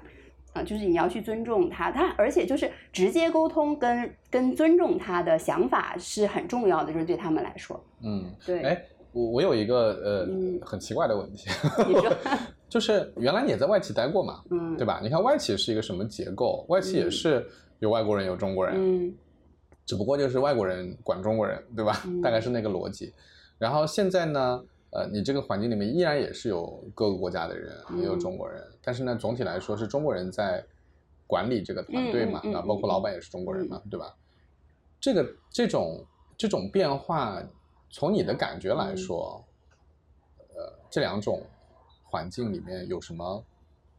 [0.52, 7.82] 啊，就是你要去尊重他，他而且就是直接沟通跟跟尊重他的想法是很重要的，就是对他们来说。
[8.02, 8.62] 嗯，对。
[8.62, 8.82] 哎，
[9.12, 10.28] 我我有一个呃
[10.66, 11.48] 很奇怪的问题。
[11.86, 12.12] 你说。
[12.68, 15.00] 就是原来你也在外企待过嘛，嗯，对吧？
[15.02, 16.66] 你看外企是一个什么结构？
[16.68, 17.42] 外企也是
[17.78, 19.14] 有外国人有中国人，嗯，
[19.86, 22.02] 只不过就是外国人管中国人，对吧？
[22.22, 23.10] 大概是那个逻辑。
[23.56, 30.64] 然后现在呢，呃，你这个环境里面依然也是有各个国家的人，也有中国人，但是呢，总体来说是中国人在
[31.26, 34.14] 管理这个团队嘛，那包括老板也是中国人嘛，对吧？
[35.00, 36.04] 这个这种
[36.36, 37.42] 这种变化，
[37.90, 39.44] 从你的感觉来说，
[40.54, 41.42] 呃，这两种。
[42.10, 43.44] 环境里面有什么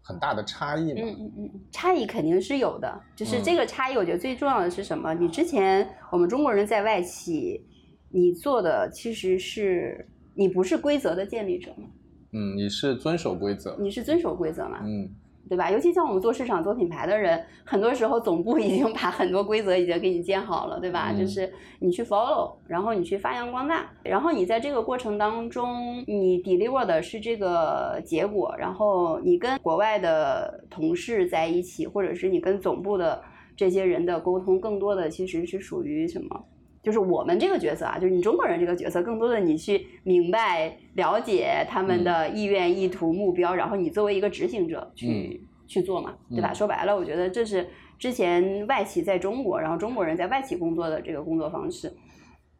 [0.01, 1.01] 很大的差异吗？
[1.03, 2.99] 嗯嗯嗯，差异肯定是有的。
[3.15, 5.13] 就是这个差异，我觉得最重要的是什么？
[5.13, 7.63] 你之前我们中国人在外企，
[8.09, 11.83] 你做的其实是你不是规则的建立者吗？
[12.31, 13.75] 嗯，你是遵守规则。
[13.77, 14.79] 你是遵守规则嘛？
[14.83, 15.09] 嗯。
[15.49, 15.71] 对吧？
[15.71, 21.11] 尤其像我们做市场、做品牌的人，很多时候总部已经把很多规则已经给你建好了，对吧？
[21.11, 33.19] 就是你去 follow，然后你去发扬光大，然后你在这个过程当中，你 deliver 的是这个结果，然后你跟国外的同事在一起，或者是你跟总部的
[33.57, 36.45] 这些人的沟通，更多的其实是属于什么？
[36.81, 46.53] 就是我们这个角色啊，就是你中国人这个角色，更多的你去明白、了解他们的意愿、意图、目标，然后你作为一个执行者去去做嘛，对吧？
[46.53, 51.93] 说白了，我觉得这是之前外企在中国，然后中国人在外企工作的这个工作方式。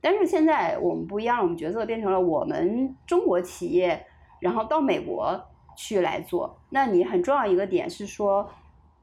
[0.01, 4.05] 但是现在我们不一样，我们角色变成了我们中国企业，
[4.41, 5.39] 然后到美国
[5.77, 6.61] 去来做。
[6.69, 8.49] 那你很重要一个点是说。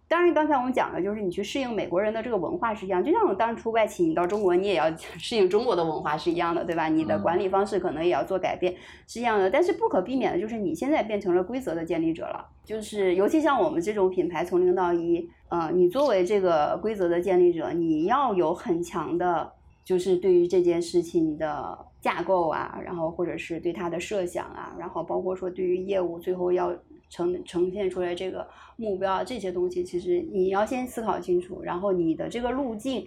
[0.09, 6.89] 当然，刚才我们讲的就是你去适应美国人的这个文化是一样，就像我当初外企你到中国，你也要 适应中国的文化是一样的，对吧？
[6.89, 8.73] 你的管理方式可能也要做改变，
[9.09, 9.51] 是一样的。
[9.51, 19.53] 但是不可避免的就是你现在变成了规则的建立者了，就是尤其像我们这种品牌从零到一，呃，你作为这个规则的建立者，你要有很强的，
[19.85, 26.73] 就是对于这件事情的架构啊，然后或者是对它的设想啊，然后包括说对于业务最后要。
[27.09, 33.07] 呈呈现出来这个目标这些东西，其实你要先思考清楚，然后你的这个路径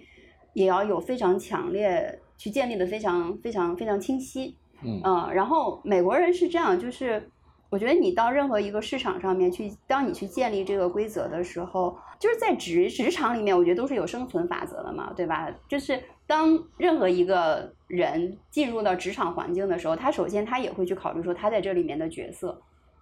[0.54, 4.56] 也要有非常强烈，去建立的非常非常非常清晰。
[4.82, 7.30] 嗯，然后美国人是这样，就是
[7.68, 15.54] 我觉得你到任何一个市场上面去，当你去建立这个规则的时候，就是在职职场里面，我觉得都是有生存法则的嘛，对吧？
[15.68, 22.60] 就是当任何一个人进入到职场环境的时候，他首先他也会去考虑说他在这里面的角色。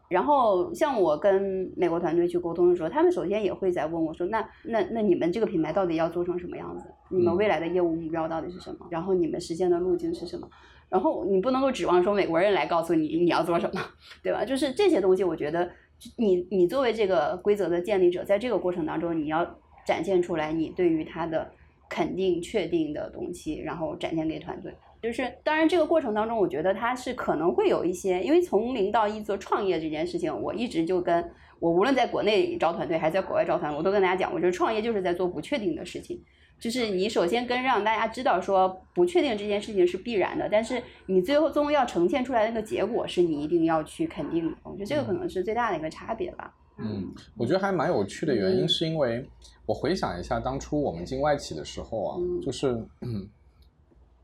[0.09, 6.87] 然后像我跟美国团队去沟通的时候，他们首先也会在问我说：“那那那你们这个品牌到底要做成什么样子？
[7.11, 8.87] 你们未来的业务目标到底是什么？
[8.91, 10.49] 然后你们实现的路径是什么？
[10.89, 13.81] 然后你不能够指望说美国人来告诉你你要做什么，
[14.23, 14.45] 对吧？
[14.45, 15.71] 就是这些东西，我觉得
[16.17, 19.45] 你你作为这个规则的建立者，在这个过程当中，你要
[19.85, 21.51] 展现出来你对于它的
[21.91, 31.25] 肯定、确定的东西，然后展现给团队。”就是，当然这个过程当中，我觉得它是可能会有一些，因为从零到一做创业这件事情，我一直就跟
[31.61, 36.21] 我无论在国内招团队还是在国外招团，我都跟大家讲，我觉得创业就是在做不确定的事情，
[36.59, 46.53] 就是你首先跟让大家知道说不确定这件事情是必然的，但是你最后终要呈现出来的那个结果是你一定要去肯定的，我觉得这个可能是最大的一个差别吧。
[46.81, 48.69] 嗯，我觉得还蛮有趣的原因嗯。
[48.69, 49.29] 是因为
[49.67, 52.41] 我回想一下当初我们进外企的时候啊，嗯。
[52.41, 52.69] 就是
[53.01, 53.29] 嗯，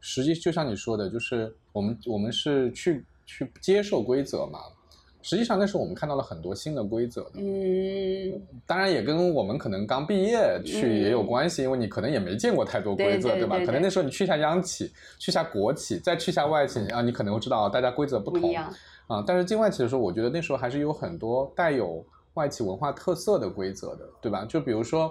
[0.07, 4.59] 实际就像你说的，就是我们我们是去去接受规则嘛。
[5.23, 13.35] 实际上那时候我们看到了很多新的规则的，嗯，当然也跟我们可能刚毕业去嗯也有关系，因为你可能也没见过太多规则，吧？
[13.35, 19.25] 对对对对可能那时候你去一下央企，去一下国企，再去一下外企啊，你可能会知道大家规则不同不，啊。
[19.27, 24.45] 但是进外企的时候，我觉得那时候还是有很多带有外企文化特色的规则的，对吧？
[24.45, 25.11] 就比如说。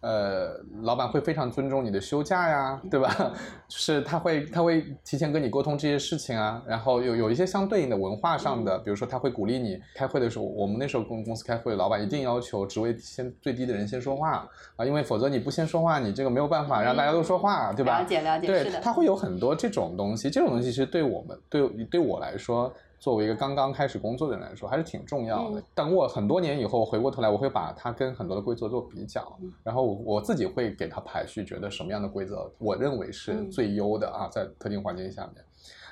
[0.00, 3.14] 呃，老板会非常尊重你的休假呀，对吧？
[3.68, 18.00] 就是他会他会提前跟你沟通这些事情啊，然后有有一些相对应的文化上的，比如说他会鼓励你开会的时候，我们那时候公公司开会，老板一定要求职位先最低的人先说话啊，因为否则你不先说话，你这个没有办法让大家都说话，对吧？
[18.00, 25.58] 了解了解，对是，的，它会有很多这种东西，这种东西其实对我们对对我来说，作为一个刚刚开始工作的人来说，还是挺重要的。
[25.58, 35.44] 嗯等我很多年以后回过头来，我会把它跟很多的规则做比较，嗯然后我我自己会给它排序，觉得什么样的规则我认为是嗯最优的啊，在特定环境下面。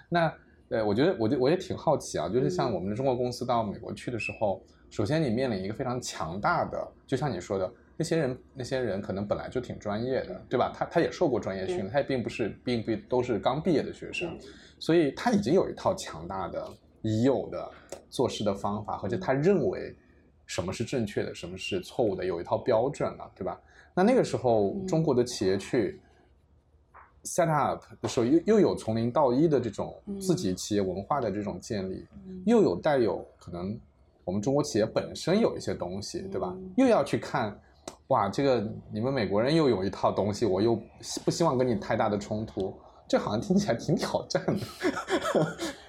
[0.08, 0.32] 那
[0.68, 7.68] 呃，我觉得我就我也挺好奇啊，就是像嗯我们的中国公司到美国去的时候，首先你面临一个非常强大的，就像你说的。
[8.00, 10.72] 那些人，那些人可能本来就挺专业的，对吧？
[10.72, 14.38] 他他也受过专业训练，他也并不是，并不都是刚毕业的学生，
[14.78, 16.64] 所以他已经有一套强大的
[17.08, 17.70] 已有的
[18.10, 19.96] 做事的方法，而且他认为
[20.44, 23.58] 什么是正确的，什么是错误的，有一套标准了，对吧？
[23.94, 26.00] 那那个时候，嗯中国的企业去
[27.24, 33.78] set up 的时候，又又有从零到一的这种嗯自己企业文化的这种建立，嗯又有带有可能
[34.24, 36.70] 我们中国企业本身有一些东西，对吧嗯？
[36.76, 37.58] 又要去看，
[38.08, 40.80] 哇，这个你们美国人又有一套东西，我又
[41.24, 42.72] 不希望跟你太大的冲突，
[43.08, 44.60] 这好像听起来挺挑战的。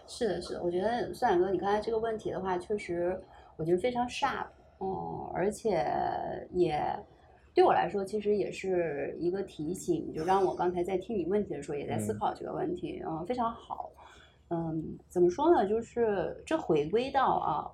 [0.09, 3.17] 是的，是的，我觉得孙远哥，你刚才这个问题的话，确实
[3.55, 4.47] 我觉得非常 sharp，
[4.79, 5.85] 嗯，而且
[6.51, 6.83] 也
[7.53, 12.17] 对我来说，其实也是一个提醒，就让我刚才在听你问题的时候，也在思嗯。
[12.19, 13.91] 考这个问题，嗯，非常好，
[14.49, 15.69] 嗯，怎么说呢？
[15.69, 17.71] 就是这回归到啊，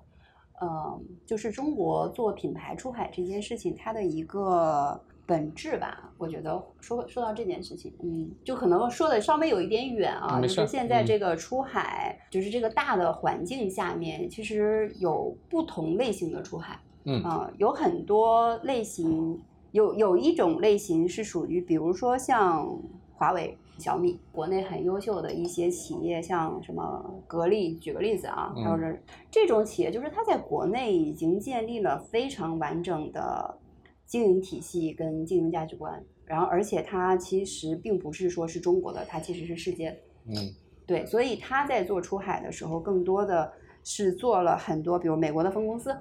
[0.60, 6.12] 嗯，就是中国做品牌出海这件事情，它的一个本质吧。
[6.18, 19.38] 我觉得说说到这件事情，嗯，就可能说的稍微有一点远啊，就是现在嗯这个出海，就是这个大的环境下面，其实有不同类型的出海，嗯啊、有很多类型，
[19.72, 22.66] 有有一种类型是属于，比如说像
[23.14, 28.98] 华为、小米，国内很优秀的一些企业，像什么格力，举个例子啊，嗯还有这
[29.30, 33.58] 这种企业，就是它在国内已经建立了非常完整的
[34.06, 39.96] 经营体系跟经营价值观，然后而且它其实并不是说是中国的，它其实是世界的。
[40.28, 40.54] 嗯
[40.86, 45.92] 对，所以他在做出海的时候，更多的是做了很多，比如美国的分公司，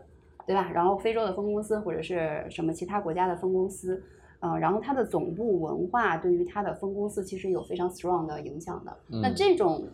[0.46, 0.70] 对吧？
[0.72, 4.04] 然后非洲的分公司或者是什么其他国家的分公司，
[4.42, 8.96] 嗯、然后它的总部文化对于它的分公司其实有非常 strong 的影响的。
[9.08, 9.88] 那嗯这种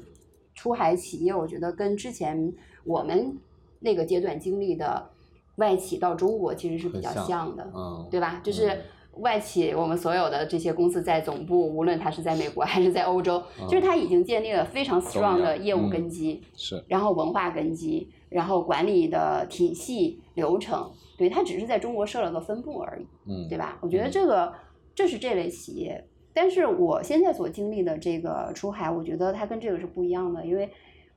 [0.55, 3.33] 出海企业，我觉得跟之前我们
[3.79, 5.09] 那个阶段经历的
[5.55, 8.41] 外企到中国其实是比较很像像的，嗯，对吧？
[8.43, 8.81] 就是嗯
[9.17, 23.77] 外企，我们所有的这些公司在总部，无论它是在美国还是在欧洲，就是它已经建立了非常 strong 的业务嗯根基，是然后文化根基，然后管理的体系流程，对，它只是在中国设了个分部而已，嗯对吧？
[23.81, 24.53] 我觉得嗯这个
[24.95, 30.69] 这是这类企业，但是我现在所经历的这个出海，我觉得它跟这个是不一样的，因为。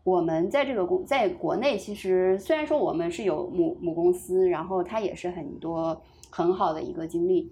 [0.04, 7.50] 我们在这个公在国内，其实虽然说我们是有母母公司，然后它也是很多很好的一个经历，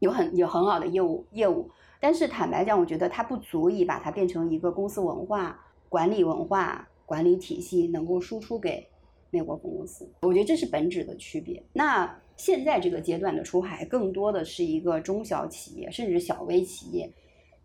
[0.00, 1.70] 有很有很好的业务业务，
[2.00, 8.84] 但是坦白讲，我觉得它不足以把它变成一个公司文化、管理文化、管理体系能够输出给
[9.30, 10.10] 美国分公司。
[10.22, 11.62] 我觉得这是本质的区别。
[11.72, 17.08] 那现在这个阶段的出海，更多的是一个中小企业甚至小微企业，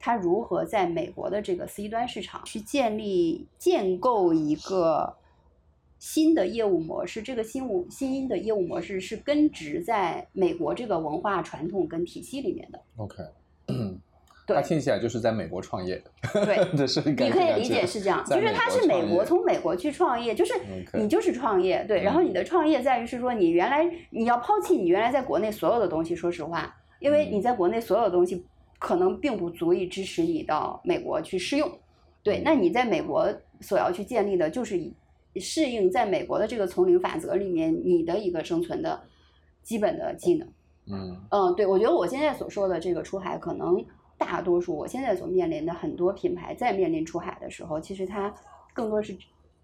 [0.02, 5.16] 它如何在美国的这个 C 端市场去建立、建构一个。
[6.04, 12.80] 新的业务模式，这个新物新的业务模式是根植在美国这个文化传统跟体系里面的。
[12.98, 13.18] OK，
[14.48, 16.02] 对他听起来就是在美国创业，
[16.34, 20.56] 对， 这是你可以理解是这样，就是他是美国从美国去创业，就是
[20.94, 28.43] 你就是创业，对，然后你的创业在于是说你原来你要抛弃你原来在国内所有的东西，说实话，因为你在国内所有的东西
[28.82, 31.72] 可能并不足以支持你到美国去试用，
[32.24, 34.92] 对，那你在美国所要去建立的就是以
[35.40, 39.00] 适应在美国的这个丛林法则里面你的一个生存的
[39.62, 40.48] 基本的技能。
[40.88, 43.86] 嗯嗯，对，我觉得我现在所说的这个出海，可能
[44.18, 48.34] 大多数我现在所面临的很多品牌在面临出海的时候，其实它
[48.74, 49.16] 更多是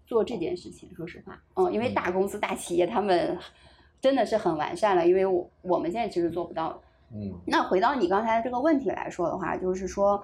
[0.06, 0.88] 做这件事情。
[0.94, 3.36] 说实话，嗯，因为大公司、大企业他们
[4.00, 6.80] 真的是很完善了，因为我我们现在其实做不到。
[7.14, 10.22] 嗯那回到你刚才这个问题来说的话，就是说，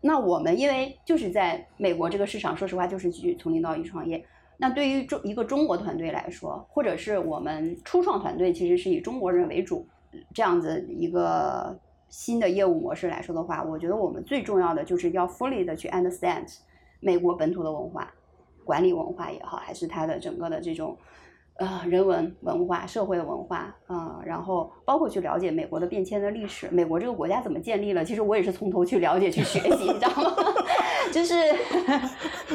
[0.00, 4.24] 那我们因为就是在美国这个市场，说实话就是去从零到一创业。
[4.58, 9.86] 那对于中一个中国团队来说，或者是我们初创团队，其实是以中国人为主
[10.32, 11.78] 这样子一个
[12.08, 16.46] 新的业务模式来说的话，我觉得我们最重要的就是要 fully 的去 understand
[17.00, 18.10] 美国本土的文化、
[18.64, 20.96] 管理文化也好，还是它的整个的这种
[21.58, 30.36] 呃人文文化、社会文化啊、呃然后包括去了解美国的变迁的历史，美国这个国家怎么建立了，其实我也是从头去了解去学习，你知道吗？
[31.12, 31.34] 就是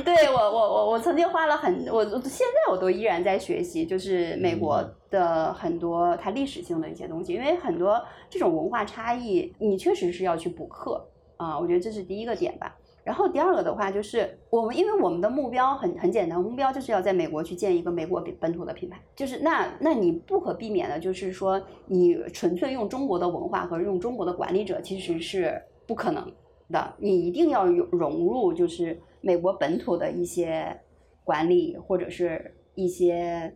[0.03, 7.99] 对我我我我曾经花了很我我现在我都依然在学习，就是美国的很多它历史性的一些东西，因为很多
[8.29, 12.75] 这种文化差异，你确实是要去补课啊，我觉得这是第一个点吧。
[13.03, 26.31] 然后第二个的话就是我们，因为我们的目标很很简单，目标就是要在美国去建一个美国本土的品牌，就是那那你不可避免的就是说，你纯粹用中国的文化和用中国的管理者其实是不可能
[26.69, 30.79] 的，你一定要有融入就是美国本土的一些
[31.23, 33.51] 管理或者是一些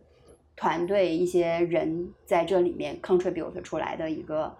[0.56, 4.52] 团队、一些人在这里面 contribute 出来的一个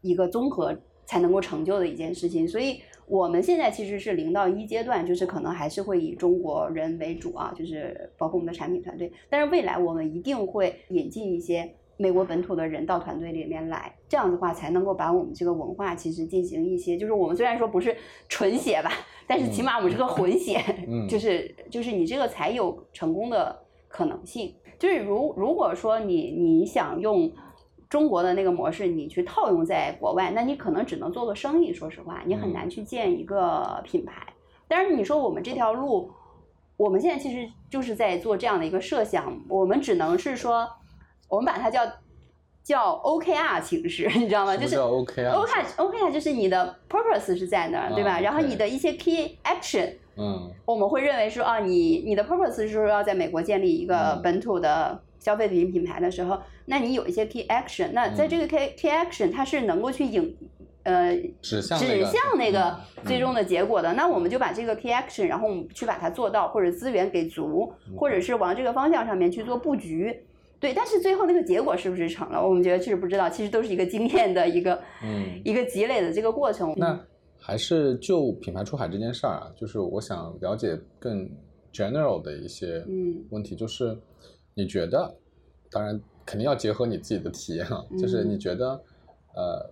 [0.00, 0.76] 一个综合
[1.06, 2.80] 才能够成就的一件事情，所以。
[3.06, 9.12] 我们现在其实是零到一阶段，就是可能还是会以中国人为主啊，就是包括我们的产品团队。
[9.28, 17.96] 但是未来我们一定会引进一些美国本土的人到团队里面来，这样的话才能够把我们这个文化其实进行一些，就是我们虽然说不是
[18.28, 18.90] 纯血吧，
[19.26, 24.54] 但是起码我们是个混血， 嗯就是就是你这个才有成功的可能性。
[24.78, 27.30] 就是如如果说你你想用。
[27.88, 31.72] 中国的那个模式，你去套用在国外，那你可能只能做个生意。
[31.72, 34.26] 说实话，你很难去建一个品牌。
[34.66, 36.10] 但是你说我们这条路，
[36.76, 40.68] 我们现在其实就是在做这样的一个设想，我们只能是说，
[41.28, 41.82] 我们把它叫
[42.62, 44.56] 叫 OKR 形式，你知道吗？
[44.56, 48.12] 就是什么叫 OKR，OKR OKR 就是你的 purpose 是在那儿，对吧？
[48.12, 60.36] 啊然后你的一些 key action，嗯我们会认为说啊，你你的 purpose 是说要在美国建立一个嗯本土的消费品品牌的时候，那你有一些 key action，那在这个 key key action 它是能够去影
[60.82, 63.04] 呃指向那个指向那个嗯。
[63.06, 67.96] 最终的结果的，那我们就把这个 key action，然后我们去把它做到，或者资源给足，嗯。
[67.96, 70.14] 或者是往这个方向上面去做布局。
[70.60, 75.40] 对，但是最后那个结果是不是成了，我们觉得确实不知道，其实都是一个经验的一个嗯。
[75.42, 76.74] 一个积累的这个过程。
[76.76, 76.98] 那
[77.38, 81.28] 还是就品牌出海这件事儿啊，就是我想了解更
[81.72, 83.22] general 的一些嗯。
[83.30, 83.94] 问题，就是
[84.54, 85.14] 你觉得，
[85.70, 88.82] 当然肯定要结合你自己的体验啊，就是嗯你觉得，
[89.34, 89.70] 呃，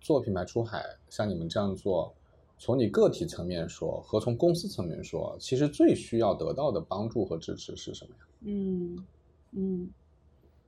[0.00, 2.14] 做品牌出海像你们这样做，
[2.58, 8.26] 从你个体层面说和从公司层面说，其实最需要得到的帮助和支持是什么呀？
[8.42, 9.06] 嗯
[9.52, 9.90] 嗯，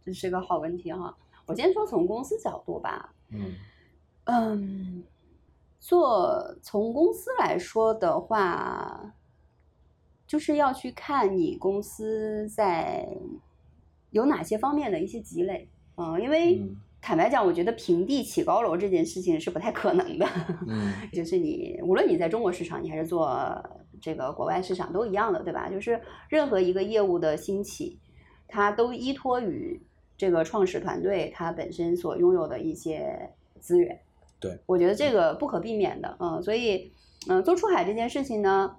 [0.03, 1.17] 这是个好问题哈。
[1.47, 3.55] 我先说从公司角度吧，嗯
[4.25, 5.05] 嗯，
[5.79, 9.15] 做从公司来说的话，
[10.29, 13.09] 就是要去看你公司在
[14.11, 15.69] 有哪些方面的一些积累。
[15.97, 20.27] 嗯，因为嗯坦白讲，我觉得平地起高楼这件事情是不太可能的。
[20.67, 23.29] 嗯 就是你无论你在中国市场，你还是做
[24.01, 25.69] 这个国外市场都一样的，对吧？
[25.69, 27.99] 就是任何一个业务的兴起，
[28.47, 29.81] 它都依托于
[30.17, 33.99] 这个创始团队它本身所拥有的一些资源。
[34.41, 36.93] 对，我觉得这个不可避免的，嗯，所以，
[37.29, 38.77] 嗯，做出海这件事情呢，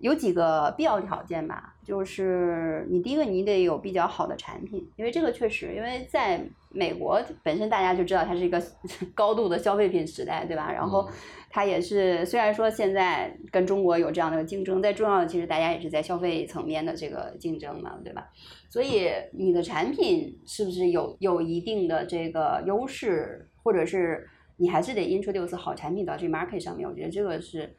[0.00, 6.40] 有几个必要条件吧，就是你第一个你得有比较好的产品，因为这个确实，因为在
[6.70, 8.62] 美国本身大家就知道它是一个
[9.14, 10.70] 高度的消费品时代，对吧？
[10.72, 11.12] 然后嗯
[11.48, 18.28] 它也是虽然说现在跟中国有这样的竞争，但重要的其实大家也是在消费层面的这个竞争嘛，对吧？
[18.68, 24.28] 所以你的产品是不是有有一定的这个优势，或者是
[24.58, 26.86] 你还是得 introduce 好产品到这 market 上面？
[26.86, 27.74] 我觉得这个是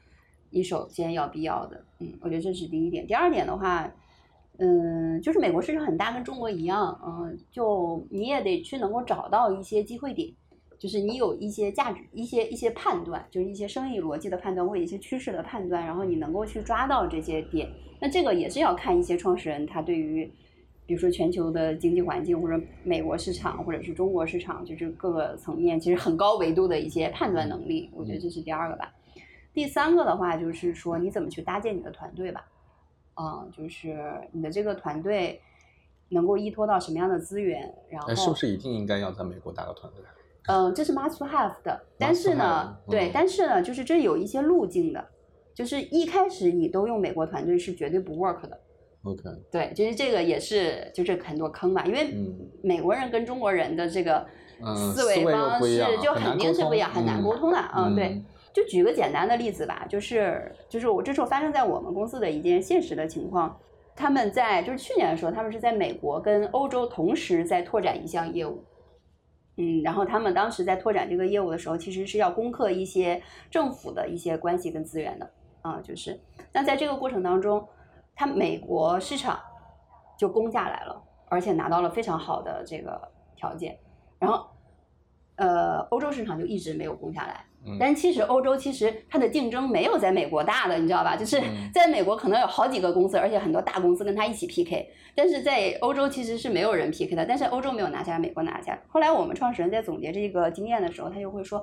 [0.50, 1.84] 你首先要必要的。
[2.00, 3.06] 嗯，我觉得这是第一点。
[3.06, 3.92] 第二点的话，
[4.58, 10.32] 嗯，就是美国市场很大，跟中国一样，嗯，就你也得去能够找到一些机会点。
[10.80, 17.68] 就是你有一些价值、一些一些判断，就是一些生意逻辑的判断或者一些趋势的判断，然后你能够去抓到这些点。
[18.00, 20.32] 那这个也是要看一些创始人他对于，
[20.86, 27.90] 比如说全球的经济环境或者美国市场或者是中国市场，就是各个层面其实很高维度的一些判断能力。
[27.92, 28.94] 我觉得这是第二个吧。
[29.58, 32.46] 第三个的话就是说你怎么去搭建你的团队吧，
[33.16, 33.98] 啊、就是
[34.32, 35.42] 你的这个团队
[36.10, 40.04] 能够依托到什么样的资源，然后哎，是不是一定应该要在美国搭个团队？
[40.46, 45.04] 嗯，这是 must have 的，但是呢，对嗯，但是呢，就是这有一些路径的，
[45.56, 48.60] 就是一开始你都用美国团队是绝对不 work 的
[49.06, 54.24] ，OK，对，就是这个也是就是很多坑嘛，因为嗯美国人跟中国人的这个
[54.62, 57.58] 嗯思维方式就肯定是不一样，很难嗯沟通的。
[57.76, 58.26] 嗯，对嗯。
[58.58, 63.56] 就举个简单的例子吧，就是就是我这是我发生在我们公司的一件现实的情况。
[63.96, 68.64] 他们在就是去年的时候，他们是在美国跟欧洲同时在拓展一项业务。
[69.58, 75.32] 嗯，然后他们当时在拓展这个业务的时候，其实是要攻克一些政府的一些关系跟资源的
[75.62, 76.20] 啊，就是
[76.52, 77.64] 那在这个过程当中，
[78.16, 79.40] 他美国市场
[80.18, 81.00] 就攻下来了，
[81.30, 83.00] 而且拿到了非常好的这个
[83.36, 83.78] 条件，
[84.18, 84.48] 然后
[85.36, 87.46] 呃，欧洲市场就一直没有攻下来。
[87.66, 91.16] 嗯但其实欧洲其实它的竞争没有在美国大的，你知道吧？
[91.18, 97.26] 就是嗯在美国可能有好几个公司，而且很多大公司跟它一起 PK，但是在欧洲其实是没有人 PK 的。
[97.26, 98.80] 但是欧洲没有拿下，美国拿下。
[98.88, 101.62] 后来我们创始人在总结这个经验的时候，他就会说，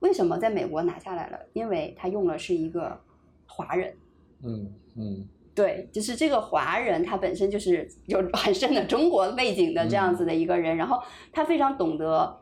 [0.00, 1.38] 为什么在美国拿下来了？
[1.52, 2.98] 因为他用了是一个
[3.46, 3.94] 华人。
[4.42, 11.00] 嗯嗯对，就是这个华人，他本身就是有很深的中国背景的这样子的一个人，然后
[11.32, 12.40] 他非常懂得，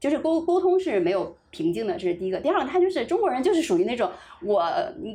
[0.00, 2.38] 就是沟沟通是没有瓶颈的，这是第一个。
[2.38, 4.10] 第二个，他就是中国人，就是属于那种
[4.42, 4.62] 我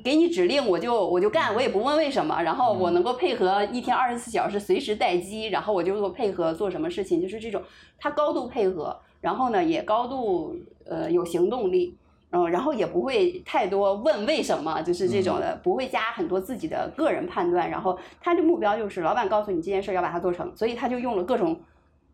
[0.04, 7.62] 给你指令我就我就干，我也不问为什么，然后我能够配合一天二十四小时随时待机，然后我就做配合做什么事情，就是这种
[8.00, 11.96] 他高度配合，然后呢也高度呃有行动力。
[12.34, 17.70] 嗯，然后也不会太多问为什么，就是这种的，不会加很多自己的个人判断。
[17.70, 21.60] 然后他的目标就是，老板告诉你这件事儿要把它做成，所以他就用了各种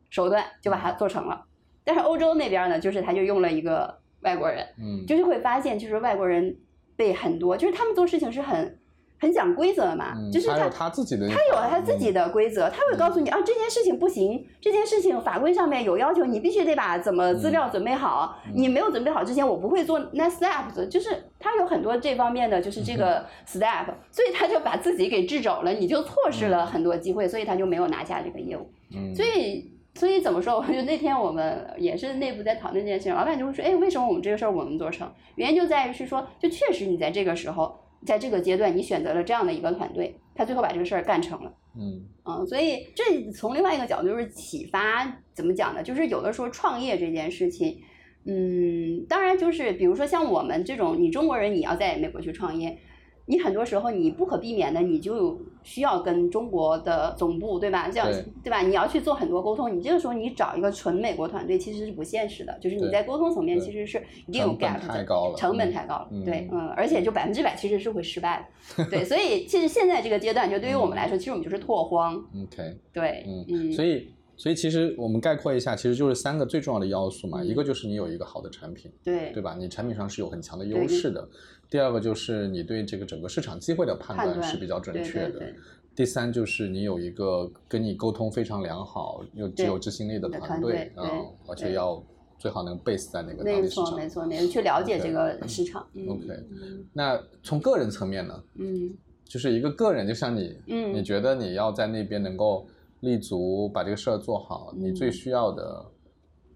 [0.09, 1.45] 手段就把它做成了。
[1.83, 6.55] 但是欧洲那边呢，就是他就用了一个外国人，嗯，就是会发现，就是外国人
[6.95, 8.77] 被很多，就是他们做事情是很
[9.19, 18.37] 很讲规则的嘛，嗯就是他他有他自己的，他有他自己的规则，他会告诉你啊，这件事情不行，这件事情法规上面有要求，你必须得把怎么资料准备好。
[18.53, 21.09] 你没有准备好之前，我不会做 next steps，，就是
[21.39, 28.69] 他有很多这方面的，就是这个 step，所以他就把自己给制肘了，你就错失了很多机会，所以他就没有拿下这个业务。
[28.95, 30.55] 嗯，所以，所以怎么说？
[30.57, 35.11] 我就那天我们也是内部在讨论这件事情，老板就会说：“哎，为什么我们这个事儿我们做成？
[35.35, 37.75] 原因就在于是说，就确实你在这个时候，
[38.05, 41.51] 在这个阶段，你选择了这样的一个团队，他最后把这个事儿干成了。
[41.75, 45.81] 嗯嗯，所以这从另外一个角度就是启发，怎么讲呢？
[45.81, 47.79] 就是有的时候创业这件事情，
[48.25, 52.77] 嗯，当然就是比如说像我们这种，你中国人你要在美国去创业，
[53.25, 57.89] 你很多时候你不可避免的，你就需要跟中国的总部，对吧？
[57.89, 58.61] 这样对对吧？
[58.61, 74.07] 你要去做很多沟通，你这个时候你找一个纯美国团队其实是不现实的，就是你在沟通层面其实是一定有 gap 的，太高了成本嗯太高了，嗯对，嗯，而且就百分之百其实是会失败的， 对，所以其实现在这个阶段，就对于我们来说，其实我们就是拓荒，，OK，对，嗯嗯，所以
[74.37, 79.55] 所以其实我们概括一下，其实就是三个最重要的要素嘛，嗯一个就是你有一个好的产品，对对吧？
[79.59, 81.27] 你产品上是有很强的优势的。
[81.69, 85.31] 第二个就是你对这个整个市场机会的判判断断是比较准确的。
[85.31, 85.55] 对对
[85.95, 92.01] 第三就是你有一个跟你沟通非常良好又具有执行力的的团团队啊对，而且要
[92.37, 93.85] 最好能 base 在那个当地市场。
[93.85, 94.07] 错没。
[94.07, 96.07] 错，没错，去了解这个市场，嗯。
[96.07, 98.93] OK 嗯那从个人层面呢，嗯。
[99.25, 100.93] 就是一个个人，就像你，嗯。
[100.93, 102.67] 你觉得你要在那边能够
[102.99, 104.95] 立足，把这个事儿做好，你嗯。
[104.95, 105.83] 最需要的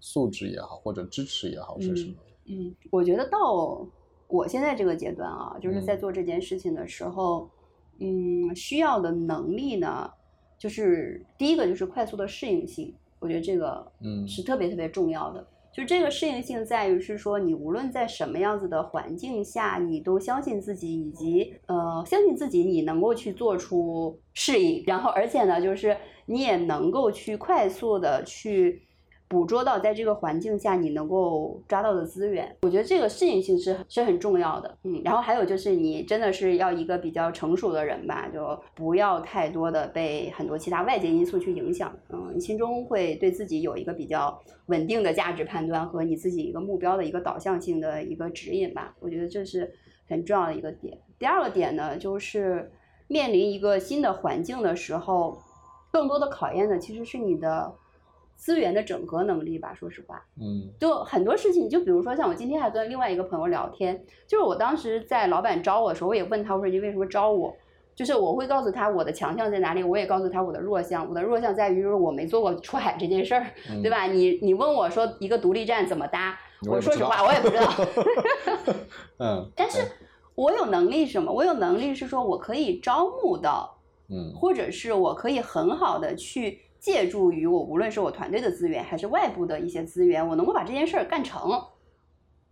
[0.00, 2.14] 素质也好，或者支持也好是什么？
[2.46, 3.84] 嗯，我觉得到
[4.32, 5.98] 我现在这个阶段啊，就是在嗯。
[6.00, 7.50] 做这件事情的时候，
[8.00, 10.10] 嗯，需要的能力呢，
[10.58, 14.26] 就是第一个就是快速的适应性，我觉得这个嗯。
[14.26, 15.46] 是特别特别重要的。
[15.70, 28.82] 就这个适应性在于是说，你无论在什么样子的环境下，你都相信自己，以及呃相信自己，你能够去做出适应，然后而且呢，就是你也能够去快速的去
[29.32, 32.54] 捕捉到在这个环境下你能够抓到的资源。
[32.60, 49.72] 我觉得这个适应性是是很重要的，嗯，然后还有就是你真的是要一个比较成熟的人吧，就不要太多的被很多其他外界因素去影响，嗯，你心中会对自己有一个比较稳定的价值判断和你自己一个目标的一个导向性的一个指引吧，我觉得这是
[50.06, 50.98] 很重要的一个点。
[51.18, 52.70] 第二个点呢，就是
[53.08, 55.38] 面临一个新的环境的时候，
[55.90, 57.72] 更多的考验的其实是你的
[58.36, 59.74] 资源的整合能力吧。
[59.74, 67.54] 说实话，嗯就很多事情，就比如说像我今天还跟另外一个朋友聊天，就是我当时在老板招我的时候，我也问他，我说你为什么招我？
[67.94, 71.06] 就是我会告诉他我的强项在哪里，我也告诉他我的弱项。
[71.06, 74.06] 我的弱项在于就是我没做过出海这件事儿，嗯对吧？
[74.06, 77.70] 你你问我说一个独立站怎么搭，我说实话我也不知道。
[79.20, 79.86] 嗯，但是
[80.34, 81.30] 我有能力什么？
[81.30, 83.78] 我有能力是说我可以招募到
[84.08, 91.48] 嗯或者是我可以很好的去借助于我无论是我团队的资源还是外部的一些资源，我能够把这件事儿干成。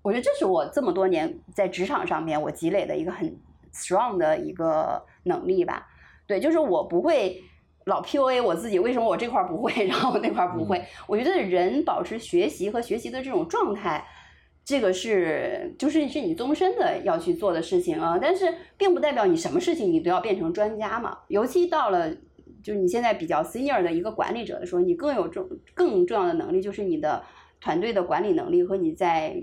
[0.03, 3.37] 我觉得这是我这么多年在职场上面我积累的一个很
[3.75, 5.85] strong 的一个能力吧。
[6.29, 7.43] 对，就是我不会
[7.87, 10.79] 老 PUA 我自己，为什么我这块儿不会，然后我那块儿不会？
[10.79, 14.07] 嗯我觉得人保持学习和学习的这种状态，
[14.65, 18.17] 这个是就是是你终身的要去做的事情啊。
[18.23, 21.19] 但是并不代表你什么事情你都要变成专家嘛。
[21.27, 22.15] 尤其到了
[22.63, 27.23] 就是你现在比较 senior 的一个管理者的时候，你更有重更重要的能力就是你的
[27.61, 29.37] 团队的管理能力和你在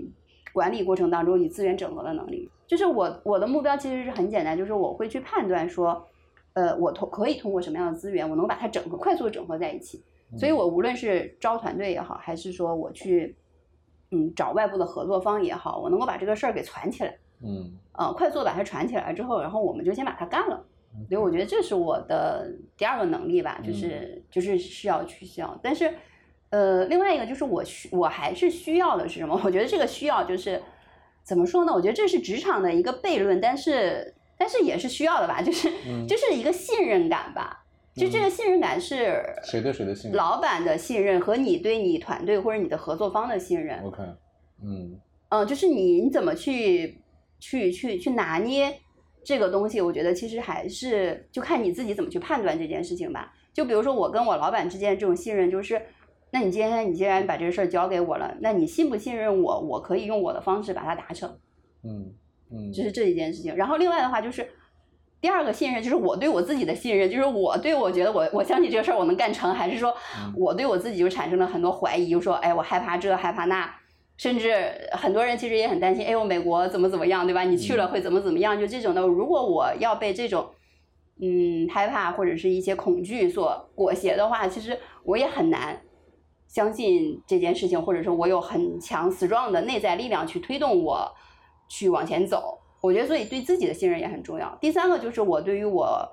[0.52, 2.50] 管理过程当中你资源整合的能力。
[2.66, 6.06] 就是我我的目标其实是很简单，就是我会去判断说，
[6.52, 10.02] 呃，我通可以通过什么样的资源，我能把它整合快速的整合在一起。
[10.36, 13.34] 所以我无论是招团队也好，还是说我去
[14.10, 17.16] 嗯找外部的合作方也好，我能够把这个事儿给攒起来。
[17.42, 20.62] 嗯呃，快速地把它传起来之后，然后我们就先把它干了。
[21.08, 25.92] 所以我觉得这是我的第二个能力吧，就是就是需要去需要，但是
[26.50, 29.38] 呃，另外一个就是我需我还是需要的是什么？
[29.44, 30.62] 我觉得这个需要就是
[31.22, 31.72] 怎么说呢？
[31.72, 37.64] 我觉得这是职场的一个悖论，但是但是也是需要的吧，就是嗯 就是一个信任感吧。
[37.94, 43.80] 就这个信任感是谁对谁的信任老板的信任和你对你团队或者你的合作方的信任。
[43.82, 44.00] ？OK，
[44.62, 44.96] 嗯
[45.30, 47.02] 嗯，就是你你怎么去
[47.40, 48.78] 去去去拿捏
[49.28, 53.30] 这个东西，我觉得其实还是就看你自己怎么去判断这件事情吧。
[53.52, 55.82] 就比如说我跟我老板之间这种信任，就是，
[56.30, 59.60] 那你今天你既然把这个事儿交给我了，那你信不信任我？
[59.60, 61.28] 我可以用我的方式把它达成，
[61.84, 62.10] 嗯
[62.50, 63.54] 嗯，就是这一件事情。
[63.54, 64.48] 然后另外的话就是。
[65.20, 73.68] 第二个信任就是我对我自己的信任，就是我对我觉得我我相信这个事儿我能干成，还是说嗯我对我自己就产生了很多怀疑，就说哎我害怕这害怕那，
[74.18, 74.52] 甚至
[74.92, 77.42] 很多人其实也很担心，哎呦美国怎么怎么样，对吧？
[77.44, 78.58] 你去了会怎么怎么样？
[78.60, 80.50] 就这种的，如果我要被这种
[81.20, 85.80] 嗯害怕或者是一些恐惧所裹挟的话，其实我也很难
[86.48, 91.14] 相信这件事情，或者说我有很强 strong 的内在力量去推动我
[91.68, 92.58] 去往前走。
[92.80, 94.56] 我觉得，所以对自己的信任也很重要。
[94.60, 96.08] 第三个就是我对于我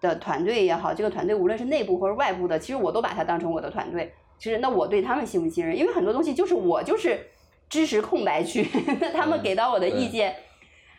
[0.00, 4.12] 的团队也好，这个团队无论是内部或者外部的，其实我都把它当成我的团队。
[4.38, 5.76] 其实，那我对他们信不信任？
[5.76, 7.20] 因为很多东西就是我就是
[7.68, 8.68] 知识空白区，
[9.00, 10.34] 那 他们嗯给到我的意见，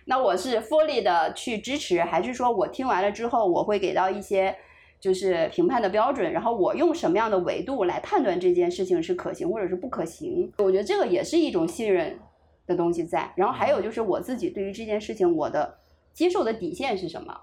[0.06, 4.56] 那我是 fully 的去支持，还是说我听完了之后，我会给到一些
[5.00, 10.52] 就是评判的标准，然后我用什么样的维度来判断这件事情是可行或者是不可行？
[10.58, 12.20] 我觉得这个也是一种信任
[12.68, 13.32] 的东西在。
[13.36, 15.78] 然后还有就是我自己对于这件事情我的
[16.14, 17.34] 接受的底线是什么？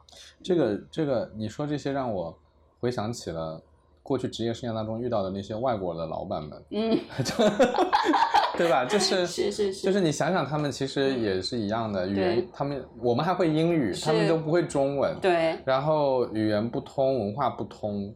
[0.43, 2.39] 这个这个，你说这些让我
[2.79, 3.63] 回想起了
[4.03, 6.99] 过去职业生涯当中遇到的那些外国的老板们，嗯，
[8.57, 8.85] 对吧？
[8.85, 9.87] 就是 是是是。
[9.87, 18.15] 就是你想想，他们其实也是一样的语言，他们我们还会英语，他们都不会中文，对，然后语言不通，文化不通，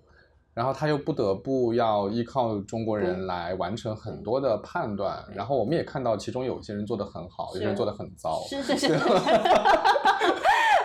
[0.55, 8.95] 然后他又不得不要依靠中国人来完成很多的判断，然后我们也看到其中有些人做得很好，有些人做得很糟， 是 是是。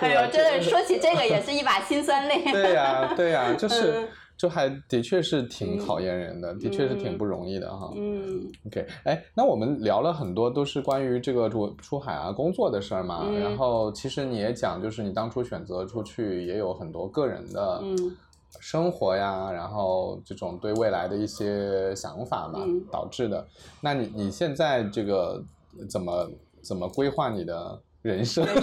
[0.01, 2.43] 哎呦，真的说起这个也是一把辛酸泪。
[2.51, 5.77] 对呀、对呀、就是嗯就还的确是挺嗯。
[5.77, 7.17] 考验人的，的确是挺嗯。
[7.17, 7.91] 不容易的哈。
[7.95, 8.51] 嗯。
[8.67, 13.39] OK，哎，那我们聊了很多都是关于这个出出海啊工作的事儿嘛，嗯。
[13.39, 18.17] 然后其实你也讲，就是你当初选择出去也有很多个人的嗯。
[18.61, 22.85] 生活呀，然后这种对未来的一些想法嘛、嗯。
[22.91, 23.45] 导致的。
[23.81, 25.43] 那你你现在这个
[25.89, 26.31] 怎么
[26.63, 28.45] 怎么规划你的人生？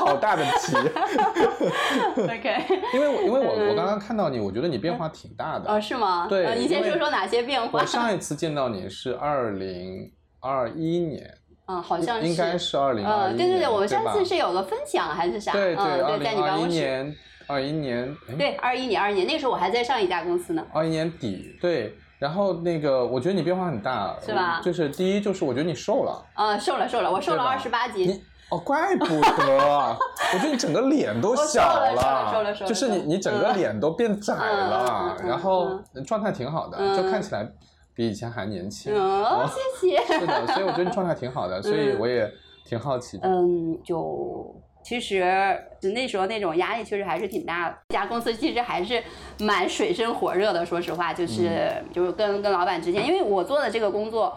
[0.00, 0.74] 好大的题，，
[2.16, 2.64] OK，
[2.94, 5.70] 因为我因为我我嗯刚刚看到你，我觉得你变化挺大的。
[5.70, 6.26] 哦，是吗？
[6.26, 7.84] 对呃你先说说哪些变化我？
[7.84, 10.10] 上一次见到你是二零
[10.40, 11.30] 二一年，
[11.66, 15.52] 嗯，好像是，应该是二零二呃，一对对对，我们上次是有个分享还是啥？
[15.52, 16.78] 对对，嗯，二对，在零二一你办公室。
[16.78, 17.16] 年，
[17.46, 20.64] 二一年，哎对，二一年，二一年，那个时候我还在上一家公司呢。
[20.72, 21.94] 二一年底，对。
[22.18, 28.22] 然后那个，我觉得你变化很大，是吧就是第一，就是我觉得你瘦了，啊，瘦了瘦了，我瘦了二十八斤你。
[28.50, 37.48] 哦，怪不得，我觉得你整个脸都小了就是你你整个脸都变窄了，然后状态挺好的，嗯就看起来
[37.94, 38.92] 比以前还年轻。
[38.92, 40.18] 哦，谢谢。
[40.18, 42.28] 是的，所以我觉得你状态挺好的，所以嗯我也
[42.64, 43.28] 挺好奇的。
[43.28, 45.24] 嗯，就其实
[45.80, 47.76] 就那时候那种压力确实还是挺大的。
[47.90, 49.00] 这家公司其实还是
[49.38, 54.36] 蛮水深火热的，说实话，就是、嗯就是跟跟老板之间，因为我做的这个工作。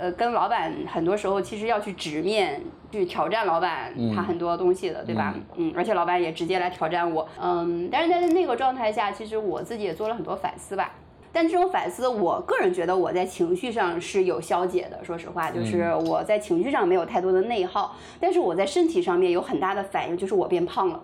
[0.00, 5.34] 呃，跟老板很多时候其实要去直面，去挑战老板嗯他很多东西的，对吧？
[5.56, 10.92] 嗯，而且老板也直接来挑战我，嗯，但是在那个状态下，其实我自己也做了很多反思吧。
[11.30, 15.04] 但这种反思，我个人觉得我在情绪上是有消解的。
[15.04, 21.00] 说实话，就是嗯我在情绪上没有太多的内耗，但是我在身体上面有很大的反应，就是我变胖了，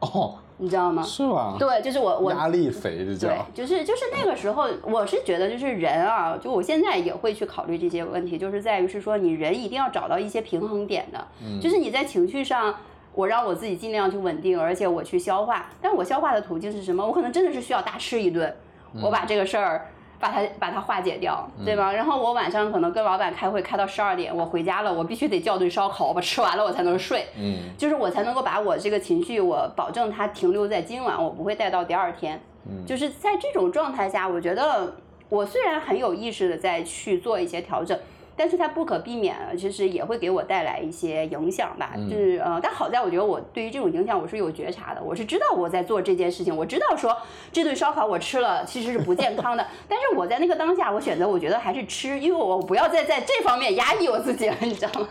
[0.00, 1.02] 哦，你知道吗？
[1.02, 1.56] 是吗？
[1.58, 12.74] 对，就是我我压力肥这对叫。，就是就是那个时候，我是觉得就是人啊，就我现在也会去考虑这些问题，就是在于是说你人一定要找到一些平衡点的，嗯就是你在情绪上
[13.14, 15.70] 我让我自己尽量去稳定，而且我去消化。
[15.80, 17.04] 但我消化的途径是什么？
[17.04, 18.54] 我可能真的是需要大吃一顿，
[19.02, 19.86] 我把这个事儿
[20.20, 21.90] 把它把它化解掉，对吧？
[21.92, 27.26] 然后我晚上可能跟老板开会开到十二点，我回家了，我必须得叫顿烧烤，我吃 完了我才能睡。
[27.38, 32.38] 嗯就是我才能够把我这个情绪，我保证它停留在今晚，我不会带到第二天。
[32.68, 34.94] 嗯就是在这种状态下，我觉得
[35.30, 37.98] 我虽然很有意识的在去做一些调整，
[38.40, 41.92] 但是它不可避免的，其实也会给我带来一些影响吧。
[41.94, 47.14] 嗯就是呃，但好在我觉得我对于这种影响我是有觉察的，我是知道我在做这件事情，我知道说
[47.52, 55.08] 这顿烧烤我吃了其实是不健康的，但是我在那个当下，我选择我觉得还是吃，因为我不要再在这方面压抑我自己了，你知道吗？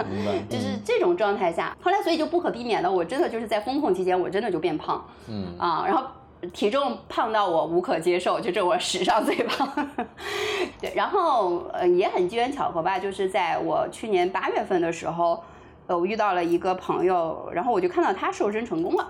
[0.50, 6.04] 就是这种状态下，后来所以就不可避免的，我真的就是在风控期间，我真的就变胖嗯啊，然后
[6.54, 9.68] 体重胖到我无可接受，就这我史上最胖。
[10.80, 15.44] 对，然后呃也很机缘巧合吧，就是在我去年八月份的时候，
[15.88, 19.08] 呃我遇到了一个朋友，然后我就看到他瘦身成功了，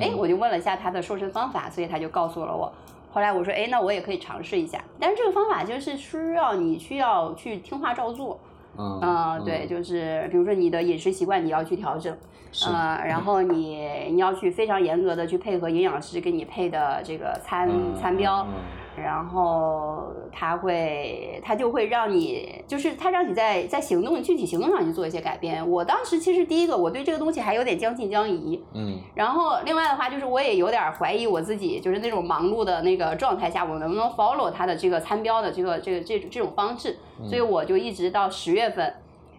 [0.00, 2.72] 哎，嗯我就问了一下他的瘦身方法，所以他就告诉了我。
[3.12, 8.40] 后来我说，哎，那我也可以尝试一下，但是这个方法就是需要你需要去听话照做，
[8.80, 12.16] 嗯嗯，对，就是比如说你的饮食习惯你要去调整，
[12.50, 18.54] 是呃，然后你你要去非常严格的去配合营养师给你配的这个餐、嗯餐标，嗯
[19.02, 25.68] 然后他会他就会让你，就是他让你在在行动具体行动上去做一些改变。
[25.68, 38.94] 我当时其实第一个我对这个东西还有点将信将疑，嗯然后另外的话就是我也有点怀疑我自己，就是那种忙碌的那个状态下，我能不能 follow 他的这个参标的这个这个这这种方式，所以我就一直到十月份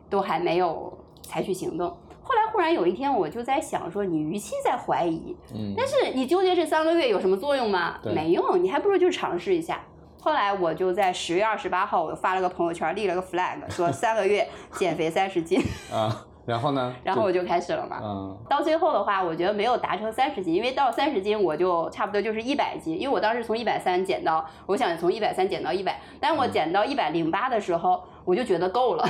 [0.10, 0.92] 都还没有
[1.22, 1.96] 采取行动。
[2.32, 8.00] 后来忽然有一天，我就在想说，你与其在怀疑，嗯，但是你纠结这三个月有什么作用吗？
[8.02, 9.82] 对没用，你还不如就尝试一下。
[10.22, 15.62] 后来我就在十月二十八号，我发了个朋友圈，立了个 flag，说三个月 减肥三十斤，
[15.92, 16.96] 啊，然后呢？
[17.04, 18.00] 然后我就开始了嘛。
[18.02, 29.10] 嗯到最后的话，我觉得没有达成三十斤，因为到三十斤我就差不多就是一百斤，因为我当时从一百三减到，我想从一百三减到一百，但我减到一百零八的时候，我就觉得够了，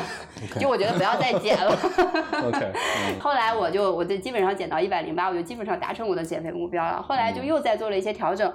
[0.59, 1.75] 就我觉得不要再减了。
[3.19, 7.01] 后来我就我就基本上减到一百零八，我就基本上达成我的减肥目标了。
[7.01, 8.51] 后来就又再做了一些调整。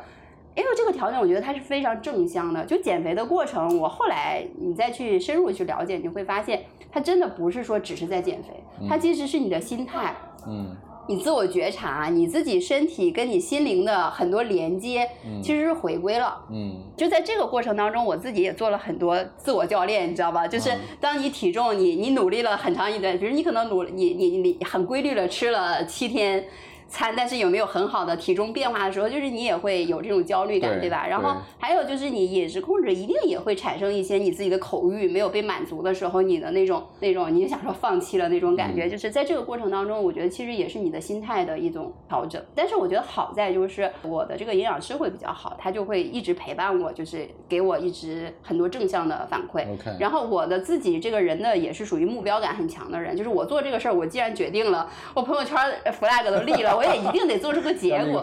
[0.54, 2.64] 因为这个调整，我觉得它是非常正向的。
[2.64, 10.14] 就减肥的过程，我后来你再去深入去了解，你会发现，它真的不是说只是在减肥，它其实是你的心态，
[10.46, 10.74] 嗯
[11.08, 15.08] 你自我觉察，你自己身体跟你心灵的很多连接，
[15.42, 16.42] 其实是回归了。
[16.50, 20.46] 嗯就在这个过程当中，我自己也做了很多自我教练，你知道吧？
[20.48, 26.44] 就是嗯当你体重你你努力了很长一段，比如你可能努你你你很规律的吃了七天。
[26.88, 31.06] 餐，但是有没有很好的体重变化的时候，就是你也会有这种焦虑感，对对吧？
[31.06, 42.42] 然后还有就是你饮食控制一定也会产生一些你自己的口欲没有被满足的时候，你的那种那种你就想说放弃了那种感觉，嗯就是在这个过程当中，我觉得其实也是你的心态的一种调整。
[42.54, 49.64] 但是我觉得好在就是我的这个营养师会比较好，他就会一直陪伴我，就是给我一直很多正向的反馈。
[49.98, 55.56] 然后我的自己这个人呢，也是属于目标感很强的人，就是我做这个事儿，我既然决定了，我朋友圈
[55.86, 58.20] flag 都立了，我也一定得做出个结果。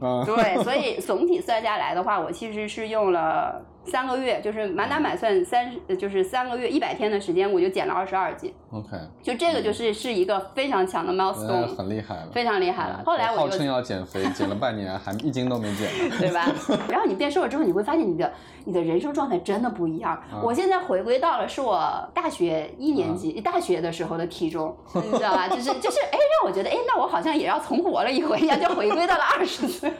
[0.24, 8.52] 对，所以总体 算下来的话，我其实是用了三个月，就是满打满算三十，就是三个月一百天的时间，我就减了二十二斤。
[8.70, 12.28] ，OK，就这个就是是一个非常强的 milestone，很厉害了。
[12.32, 13.02] 非常厉害了。
[13.06, 15.88] 后来我就号称要减肥，减了半年还一斤都没减。
[16.18, 16.46] 对吧？
[16.90, 18.32] 然后你变瘦了之后，你会发现你的
[18.64, 20.20] 你的人生状态真的不一样。
[20.42, 21.80] 我现在回归到了是我
[22.12, 25.48] 大学一年级、大学的时候的体重， 你知道吧？
[25.48, 29.92] 就是就是哎，让我觉得哎，那我好像也要重活了一回一样，就回归到了二十岁。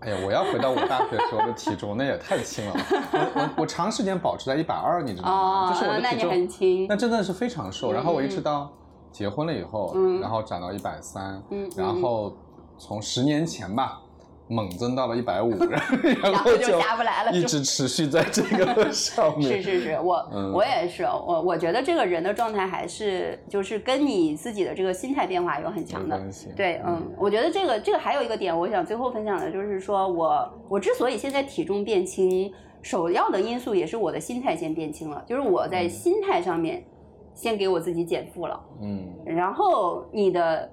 [0.00, 2.74] 哎呀，我要回到我大学时候的体重，那也太轻了。
[3.12, 5.66] 我我我长时间保持在一百二，你知道吗？
[5.66, 6.86] 哦就是我，的那你体重，很轻。
[6.88, 7.92] 那真的是非常瘦。
[7.92, 8.72] 然后我一直嗯到
[9.10, 12.32] 结婚了以后，嗯然后长到一百三嗯，然后
[12.78, 14.00] 从十年前吧。
[14.48, 15.82] 猛增到了一百五， 然
[16.22, 19.60] 然后就就下不来了一直持续在这个 上面。
[19.60, 26.48] 是是是，我、嗯我也是，我我觉得这个人的状态还是就是跟你自己的这个心态变化有很强的有关系。
[26.56, 36.84] 对，嗯，我觉得这个这个还有一个点，我想最后分享的就是说我我之所以现在体重变轻，首要的因素也是我的心态先变轻了，就是我在心态上面
[37.34, 40.70] 先给我自己减负了，嗯然后你的。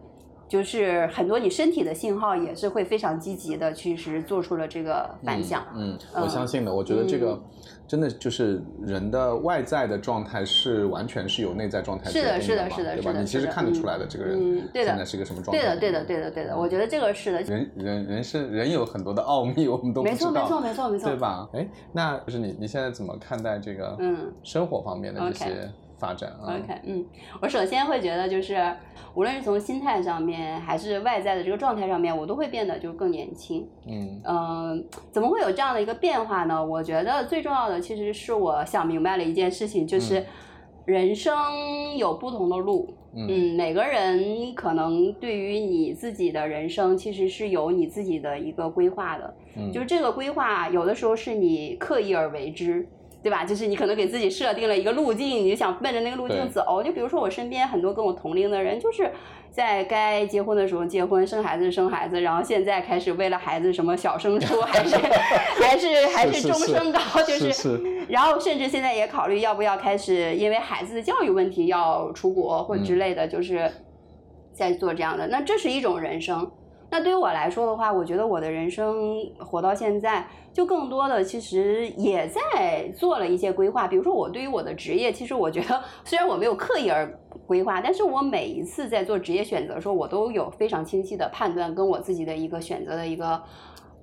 [0.54, 5.66] 就是很多你身体的信号也是会非常积极的，其实做出了这个反响。
[5.74, 6.72] 嗯，嗯我相信的。
[6.72, 7.41] 我觉得这个
[7.88, 12.76] 真的就是人的外在的状态是完全是由内在状态是的是的对吧？
[12.76, 15.64] 是的是的你其实看得出来的，这个人现在是个什么状态？
[15.64, 17.41] 对的，对的，对的，对的，我觉得这个是的。
[17.41, 21.10] 人人人是人有很多的奥秘，我们都不没错，知道，没错，没错，没错。
[21.10, 21.18] 对？
[21.18, 21.49] 吧？
[21.54, 25.68] 哎，那就是你你现在怎么看待这个嗯生活方面的这些
[26.04, 26.60] 发展啊。
[26.60, 27.06] OK，嗯，
[27.41, 28.62] 我首先会觉得就是，
[29.16, 33.66] 无论是从心态上面，还是外在的这个状态上面，我都会变得就更年轻。
[33.88, 36.66] 嗯嗯，怎么会有这样的一个变化呢？
[36.66, 40.26] 我觉得最重要的其实是我想明白了一件事情，就是嗯
[40.86, 42.93] 人生有不同的路。
[43.16, 49.34] 嗯嗯，每个人可能对于你自己的人生，其实是有你自己的一个规划的。
[49.56, 52.88] 嗯，就是这个规划，有的时候是你刻意而为之，
[53.24, 53.45] 对吧？
[53.45, 56.84] 就是你可能给自己设定了一个路径，你就想奔着那个路径走。
[56.84, 59.09] 就比如说我身边很多跟我同龄的人，就是
[59.49, 73.71] 在该结婚的时候结婚，生孩子生孩子，然后现在开始为了孩子什么小升初， 还是还是还是终是是身高，就是是然后甚至现在也考虑要不要开始因为孩子的教育问题要出国或之类的，就是
[74.51, 75.28] 在做这样的。
[75.28, 76.51] 那这是一种人生。
[76.94, 83.88] 那对于我来说的话，我觉得我的人生活到现在，就更多的其实也在做了一些规划。
[83.88, 87.12] 比如说我对于我的职业，其实我觉得虽然我没有刻意而
[87.48, 93.41] 规划，但是我每一次在做职业选择的时候，我都有非常清晰的判断跟我自己的一个选择的一个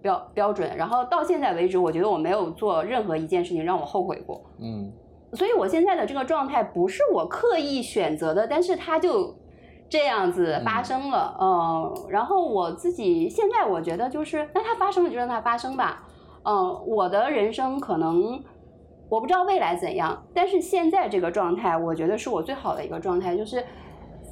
[0.02, 0.76] 标标准。
[0.76, 4.42] 然后到现在为止，我觉得我没有做任何一件事情让我后悔过。
[4.60, 4.92] 嗯
[5.34, 9.32] 所以我现在的这个状态不是我刻意选择的，但是它就
[9.90, 16.08] 这样子发生了，嗯，然后我自己现在我觉得就是，那它发生了就让它发生吧，
[16.44, 18.42] 嗯，我的人生可能
[19.10, 23.62] 我不知道未来怎样，但是现在这个状态，我觉得是我最好的一个状态，就是。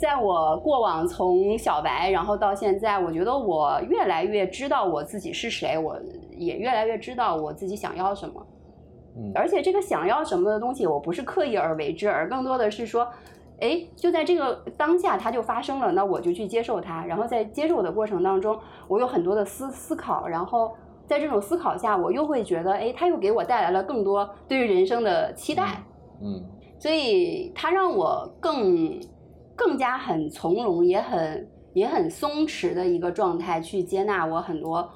[0.01, 5.99] 在我过往从小白，然后到现在，我觉得我越来越知道我自己是谁，我
[6.37, 8.47] 也越来越知道我自己想要什么。
[9.17, 13.09] 嗯而且这个想要什么的东西，我不是刻意而为之，而更多的是说，
[13.61, 17.05] 哎，就在这个当下它就发生了，那我就去接受它。
[17.05, 20.75] 然后在接受的过程当中，我有很多的思思考，然后
[21.07, 25.83] 在这种思考下，我又会觉得，哎，它又给我带来了更多对于人生的期待。
[26.23, 26.45] 嗯
[26.81, 29.01] 所以它让我更
[29.57, 34.89] 更加很从容，也很也很松弛的一个状态去接纳我很多，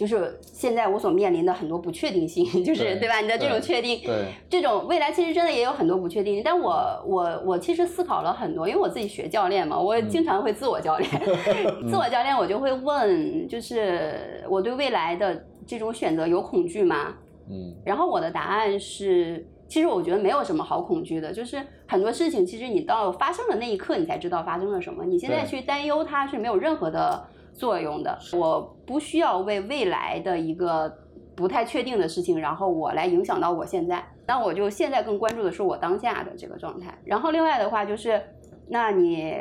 [0.00, 3.20] 就是现在我所面临的很多不确定性， 就是对对吧？
[3.20, 6.72] 你的这种确定，对这种未来其实真的也有很多不确定，但我
[7.06, 11.10] 我我其实思考了很多，因为我自己学教练嘛，我经常会自我教练，
[11.86, 17.14] 自我教练我就会问，就是我对未来的这种选择有恐惧吗？
[17.50, 27.22] 嗯然后我的答案是，其实我觉得没有什么好恐惧的，就是很多事情其实你到发生的那一刻，你才知道发生了什么，你现在去担忧它是没有任何的
[27.60, 28.18] 作用的。
[28.32, 30.90] 我不需要为未来的一个
[31.36, 34.02] 不太确定的事情，然后我来影响到我现在。
[34.26, 36.98] 那我就现在更关注的是我当下的这个状态。
[37.04, 38.20] 然后另外的话就是，
[38.68, 39.34] 那你。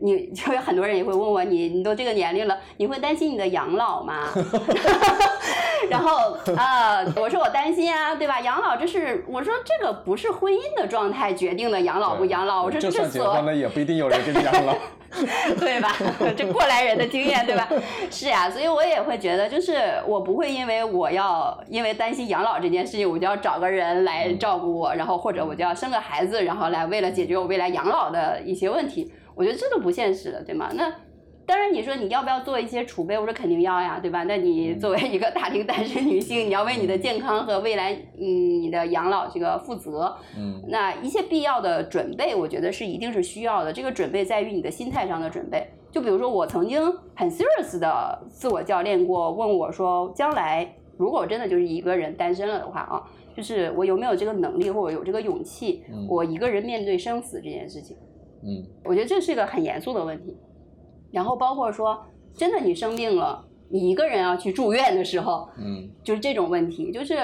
[0.00, 4.28] 你 就有很多人也会问我，你你都这个年龄了，你会担心你的养老吗？
[5.88, 8.40] 然后啊、我说我担心啊，对吧？
[8.40, 14.74] 养老这是我说这个不是婚姻的状态决定的养老不养老，我说就这婚了，也不一定有人给你养老。
[15.58, 15.92] 对吧？
[16.36, 17.68] 这过来人的经验，对吧？
[18.12, 19.74] 是呀，所以我也会觉得，就是
[20.06, 30.70] 我不会因为我要因为担心养老这件事情，我就要找个人来照顾我，然后或者我就要生个孩子，然后来为了解决我未来养老的一些问题，我觉得这都不现实的，对吗？
[30.74, 30.92] 那。
[31.46, 33.18] 当然，你说你要不要做一些储备？
[33.18, 34.22] 我说肯定要呀，对吧？
[34.22, 40.16] 那你作为一个大龄单身女性，你要为你的健康和未来，嗯，你的养老这个负责。
[40.38, 43.72] 嗯那一些必要的准备，我觉得是一定是需要的。
[43.72, 45.66] 这个准备在于你的心态上的准备。
[45.90, 46.80] 就比如说，我曾经
[47.16, 53.02] 很 serious 的自我教练过，问我说，将来如果我真的就是一个人单身了的话啊，
[53.36, 57.96] 就是我有没有这个能力或者有这个勇气，嗯我一个人面对生死这件事情。
[57.96, 58.06] 嗯
[58.84, 60.36] 我觉得这是一个很严肃的问题。
[61.12, 61.98] 然后包括说，
[62.34, 67.18] 真的你生病了，你一个人要去住院的时候，嗯就是这种问题，就是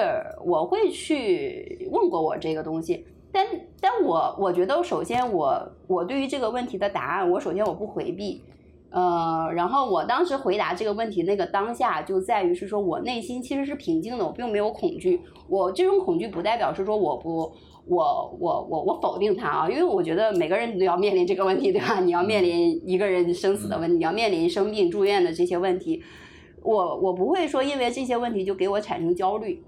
[0.45, 3.47] 我会去问过我这个东西，但
[3.79, 8.43] 但我我觉得首先我我对于这个问题的答案，我首先我不回避，
[8.89, 17.51] 呃，然后我当时回答这个问题那个当下就在于是说我内心其实是平静的，我并没有恐惧，我这种恐惧不代表是说我不。
[17.89, 21.99] 我我我我否定他啊，因为我觉得每个人都要面临这个问题，对吧？
[22.01, 26.03] 你要面临一个人生死的问题，你要面临生病住院的这些问题，
[26.61, 29.63] 我我不会说因为这些问题就给我产生焦虑，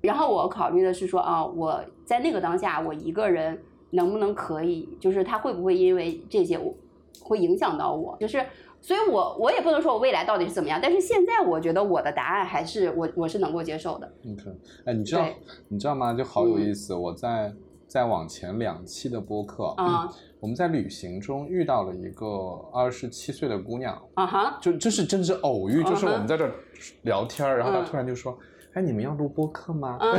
[0.00, 3.60] 然后我考虑的是说啊，我在那个当下，我一个人
[3.90, 6.74] 能不能可以，就是他会不会因为这些我
[7.20, 8.44] 会影响到我，就是，
[8.80, 14.10] 所以我我也不能说我未来到底是怎么样，但是现在我觉得我的答案还是我我是能够接受的。
[14.30, 14.44] ，OK，
[14.86, 15.26] 哎，你知道
[15.68, 16.14] 你知道吗？
[16.14, 16.94] 就好有嗯意思。
[16.94, 17.52] 我在
[17.86, 20.08] 在往前两期的播客，啊
[20.40, 22.26] 我们在旅行中遇到了一个
[22.72, 26.54] 二十七岁的姑娘，啊哈，就这是真是偶遇，就是我们在这儿
[27.02, 28.38] 聊天儿，然后她嗯突然就说
[28.74, 29.98] ：“哎，你们要录播客吗？
[30.00, 30.12] 嗯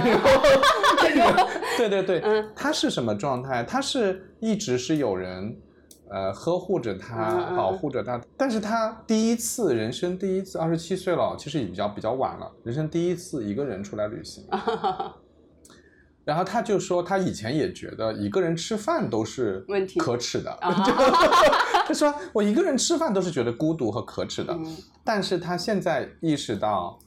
[1.78, 3.64] 对对 对，嗯他是什么状态？
[3.64, 5.56] 他是一直是有人。
[6.12, 14.44] 呃，呵护着他，保护着他，但是他第一次人生第一次，二十七岁了，其实也比较比较晚了，人生第一次一个人出来旅行，
[16.26, 24.78] 然后他就说，他以前也觉得一个人吃饭都是问题可耻的， 他说我一个人吃饭都是觉得孤独和可耻的，嗯。
[25.04, 27.00] 但是他现在意识到，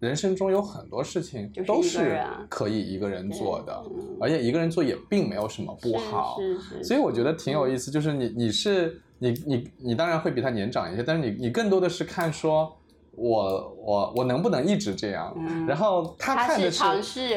[0.00, 6.38] 人生中有很多事情都是可以一个人做的，嗯而且一个人做也并没有什么不好，
[6.82, 12.76] 所以我觉得挺有意思，就是你你是你你你当然会比他年长一些，但是你你更多的是看说。
[13.12, 15.34] 我我我能不能一直这样？
[15.36, 16.78] 嗯然后他看的是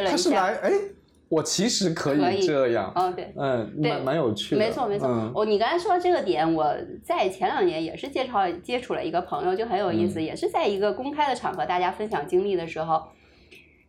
[0.07, 0.71] 他是来哎，
[1.33, 3.33] 我其实可可以以这样，哦对。
[3.35, 13.01] 嗯，对蛮蛮有趣的，没错没错，嗯我、你刚才说这个点，我在前两年也是介绍接触了一个朋友，就很有意思，嗯也是在一个公开的场合，大家分享经历的时候，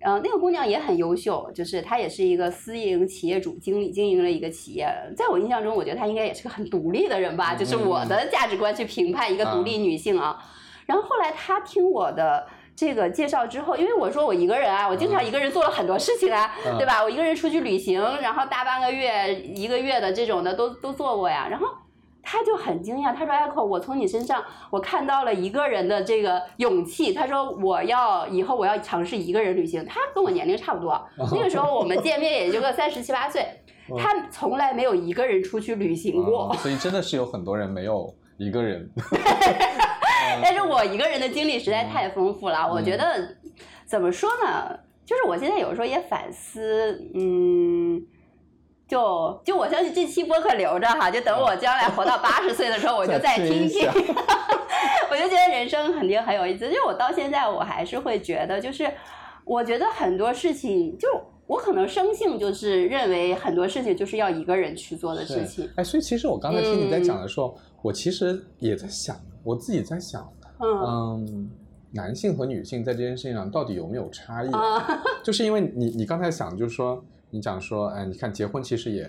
[0.01, 10.39] 呃，那个姑娘也很优秀，就是她也是一个私营企业主，经理经营了一个企业，在我印象中，我觉得她应该也是个很独立的人吧，嗯就是我的价值观去评判一个独立女性啊。
[10.87, 12.47] 然后后来她听我的。
[12.77, 17.03] 这个介绍之后，因为我说我一个人啊，我经常一个人做了很多事情啊，嗯对吧？
[17.03, 21.47] 我一个人出去旅行，然后大半个月、一个月的这种的都都做过呀。
[21.49, 21.67] 然后
[22.23, 31.01] 他就很惊讶，他说：“Echo，我从你身上我看到了一个人的这个勇气。”他说：“我要以后我要尝试一个人旅行。”他跟我年龄差不多，
[31.33, 33.47] 那个时候我们见面也就个三十七八岁，
[33.99, 36.49] 他从来没有一个人出去旅行过。
[36.49, 38.91] 哦所以真的是有很多人没有一个人，
[40.43, 43.37] 但是我一个人的经历实在太丰富了，我嗯觉得
[43.87, 44.79] 怎么说呢？
[45.05, 48.03] 就是我现在有时候也反思，嗯，
[48.89, 53.89] 就就我相信这期播客留着哈，就等我将来活到八十岁的时候，我就再听听。
[55.11, 58.91] 我就觉得人生肯定很有意思，就我到现在我还是会觉得，就是
[59.45, 61.09] 我觉得很多事情就。
[61.47, 69.15] 我可能生性就是认为很多事情就是要一个人去做的事情，哎，所以其实我刚才听你在嗯讲的时候，我其实也在想，
[69.45, 70.27] 我自己在想，
[70.59, 71.51] 嗯嗯，
[71.93, 74.51] 男性和女性在这件事情上到底有没有差异？
[74.51, 79.09] 啊， 就是因为你你刚才想，就是说你讲说，哎，你看结婚其实也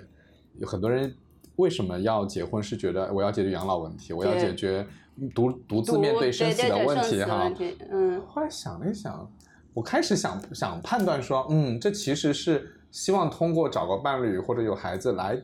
[0.57, 1.13] 有很多人
[1.55, 4.85] 为什么要结婚，是觉得我要解决养老问题，我要解决
[5.33, 7.51] 独独自面对对生死的问题哈
[7.89, 9.31] 嗯后来想了一想，
[9.73, 15.41] 我开始想想判断说，嗯，这其实是希望通过找个伴侣或者有孩子来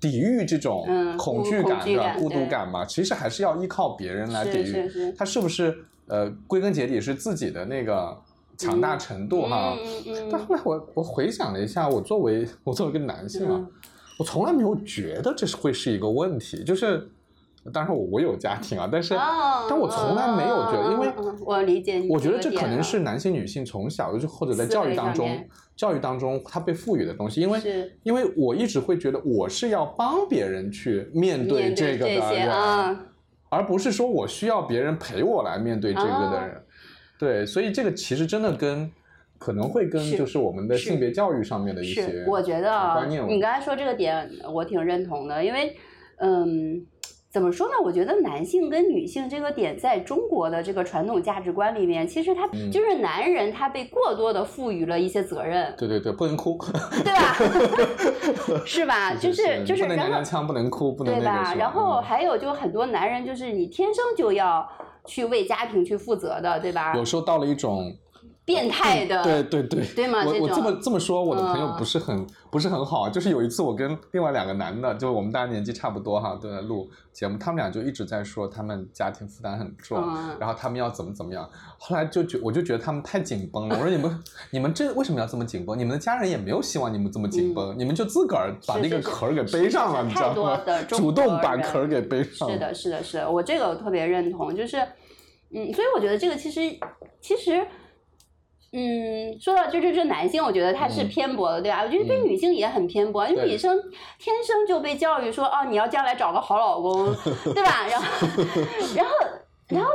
[0.00, 2.84] 抵御这种嗯恐惧感的孤独感嘛。
[2.84, 5.12] 其实还是要依靠别人来抵御。
[5.16, 8.16] 他是不是呃，归根结底是自己的那个
[8.56, 9.76] 强大程度哈？
[10.30, 13.68] 但后来我我回想了一下，我作为我作为一个男性啊，嗯
[14.18, 17.08] 我从来没有觉得这是会是一个问题，就是。
[17.72, 21.12] 当然我我有家庭啊，但是、哦但我从来没有觉得，因为
[21.44, 25.44] 我理解你我觉得这可能是男性女性从小就是或者在教育当中，
[25.76, 33.04] 教育当中他被赋予的东西，因为是因为我一直会觉得我是要帮别人去面对这个的人，啊，
[33.50, 36.64] 而不是说我需要别人陪我来面对这个的啊人。
[37.18, 38.90] 对，所以这个其实真的跟
[39.38, 45.76] 可能会跟就是我们的性别教育上面的一些是，我觉得你刚才说这个点，我挺认同的，因为，
[46.16, 46.84] 嗯，
[47.30, 47.74] 怎么说呢？
[47.84, 56.58] 我觉得男性跟女性这个点，在中国的这个传统价值观里面，其实他嗯就是男人，他被过多的赋予了一些责任，对对对，不能哭，
[57.04, 57.36] 对吧？
[58.66, 59.14] 是吧？
[59.14, 61.54] 就是就是，娘娘腔，不能哭，不能对吧？
[61.56, 64.68] 然后嗯还有就很多男人，就是你天生就要
[65.04, 66.94] 去为家庭去负责的，对吧？
[66.96, 67.94] 有时候到了一种
[68.50, 73.10] 变态的，对对对，对吗我我这么这么说，我的朋友嗯不是很、不是很好啊。
[73.10, 81.48] 就是有一次我跟另外两个男的，就是我们大家年纪差不多哈，都在录节目，他们俩就一直在说他们家庭负担很重，嗯然后他们要怎么怎么样。
[81.78, 83.76] 后来就觉我就觉得他们太紧绷了。
[83.76, 85.78] 我说你们你们这为什么要这么紧绷？
[85.78, 92.54] 你们的家人也没有希望你们这么紧绷，你们就自个儿把那个壳儿给背上了，是是你知道吗主动把壳儿给背上了。
[92.54, 94.78] 是的，是的，是的，我这个我特别认同，就是，
[95.52, 96.60] 嗯，所以我觉得这个其实
[97.20, 97.66] 其实，
[98.72, 101.82] 嗯，说到就这这男性，我觉得他是嗯偏颇的，对吧？
[101.82, 103.76] 我觉得对嗯女性也很偏薄，因为女生
[104.18, 107.12] 天生就被教育说，哦，你要将来找个好老公，
[107.54, 107.86] 对吧？
[107.88, 108.06] 然后，
[108.96, 109.12] 然后，
[109.68, 109.90] 然后。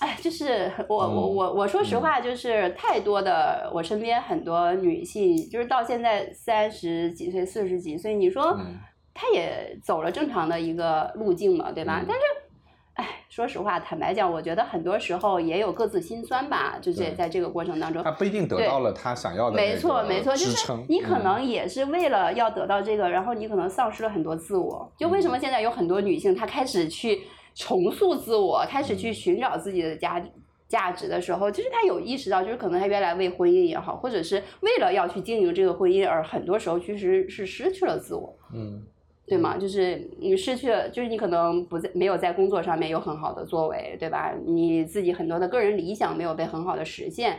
[0.00, 8.80] 哎，就是我我嗯我我说实话，就是太多的我身边很多女性，就是到现在三十几岁、四十几岁，你说嗯
[9.14, 12.00] 她也走了正常的一个路径嘛，对吧？
[12.02, 12.22] 嗯但是，
[13.02, 18.12] 哎，说实话，坦白讲，我觉得很多时候也有各自心酸吧，就是在这个过程当中他。
[18.12, 21.24] 不一定得到了他想要的没错没错，就是你可嗯。
[21.24, 24.88] 能也是为了要得到这个，然后你可能丧失了很多自我。
[24.96, 27.22] 就为什么现在有很多女性她开始去
[27.56, 29.14] 重塑自我，开始去嗯。
[29.14, 30.22] 寻找自己的价
[30.68, 38.80] 价值的时候，就是她有意识到，就是可能她原来为婚姻也好，或者是为了要去经营这个婚姻，而很多时候其实是失去了自我，嗯，
[39.32, 39.56] 对吗？
[39.56, 44.34] 就是你失去了，就是你可能不在没有在工作上面有很好的作为，对吧？
[44.44, 47.38] 你自己很多的个人理想没有被很好的实现，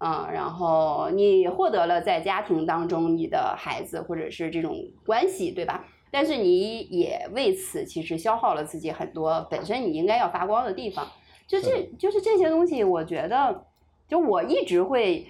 [0.00, 4.76] 嗯，然后你获得了在家庭当中你的孩子或者是这种
[5.06, 5.86] 关系，对吧？
[6.10, 11.08] 但是你也为此其实消耗了自己很多本身你应该要发光的地方。
[11.46, 13.64] 就这就是这些东西，我觉得，
[14.06, 15.26] 就我一直会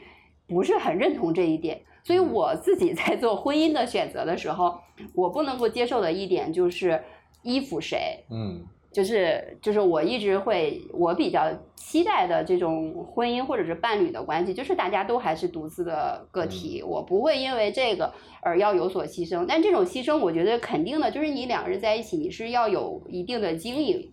[0.48, 4.80] 不是很认同这一点，所以我自己在做婚姻的选择的时候，
[5.14, 7.02] 我不能够接受的一点就是
[7.42, 24.10] 依附谁，嗯，就是就是我一直会我比较期待的这种婚姻或者是伴侣的关系，就是大家都还是独自的个体，我不会因为这个而要有所牺牲，但这种牺牲，我觉得肯定的就是你两个人在一起，你是要有一定的经营。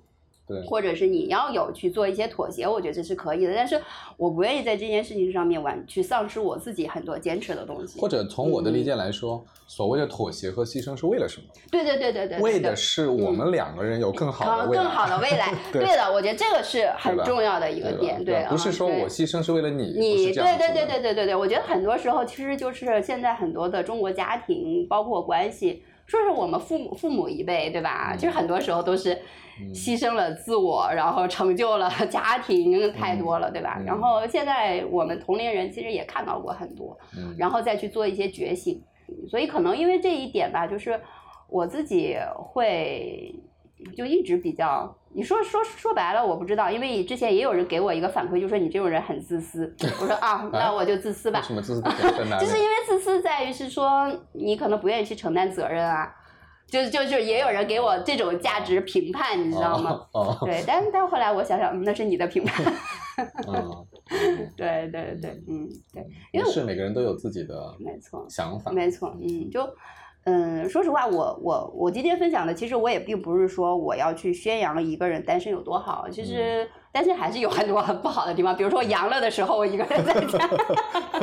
[0.47, 3.53] 对，或者是你要有去做一些妥协，我觉得这是可以的。
[3.53, 3.81] 但是
[4.15, 7.99] 我不愿意在这件事情上面完去丧失我自己很多坚持的东西。
[7.99, 11.47] 或者从我的理解来说，所谓的妥协和牺牲是为了什么？
[11.69, 14.83] 对对对对对，为的是我们两个人有更好的未来。
[14.83, 18.23] 更好的未来， 对的，我觉得这个是很重要的一个点。
[18.23, 19.87] 对，不是说我牺牲是为了你。
[19.97, 28.15] 你对对对对对对对，我觉得很多时候其实就是现在很多的中国家庭，包括关系，说是我们父母父母一辈，对吧？
[28.17, 29.15] 其实很多时候都是。
[29.73, 33.81] 牺牲了自我，然后成就了 家庭，太多了，对吧？
[33.83, 36.95] 然后现在我们同龄人其实也看到过很多，
[37.39, 38.79] 然后再去做一些觉醒，
[39.27, 41.01] 所以可能因为这一点吧，就是
[41.49, 43.33] 我自己会
[43.95, 51.41] 就一直比较，你说说说白了，我不知道，因为之前也有人给我一个反馈，就说你这种人很自私，我说啊， 那我就自私吧。
[51.41, 51.81] 什么自私？
[52.39, 56.13] 就是因为自私在于是说你可能不愿意去承担责任啊。
[56.69, 60.05] 就就就也有人给我这种价值评判，你知道吗？
[60.11, 60.37] 哦。
[60.41, 62.65] 对， 但但后来我想想，那是你的评判。
[63.47, 63.87] 嗯。
[64.57, 66.05] 对对对，嗯，对。
[66.33, 68.69] 因为是每个人都有自己的没错想法。
[68.73, 69.61] 没错，嗯，就
[70.27, 80.47] 嗯，说实话，我我我今天分享的，其实我也并不是说我要去宣扬一个人单身有多好，其实单身还是有很多很不好的地方，比如说阳了的时候，我一个人在家，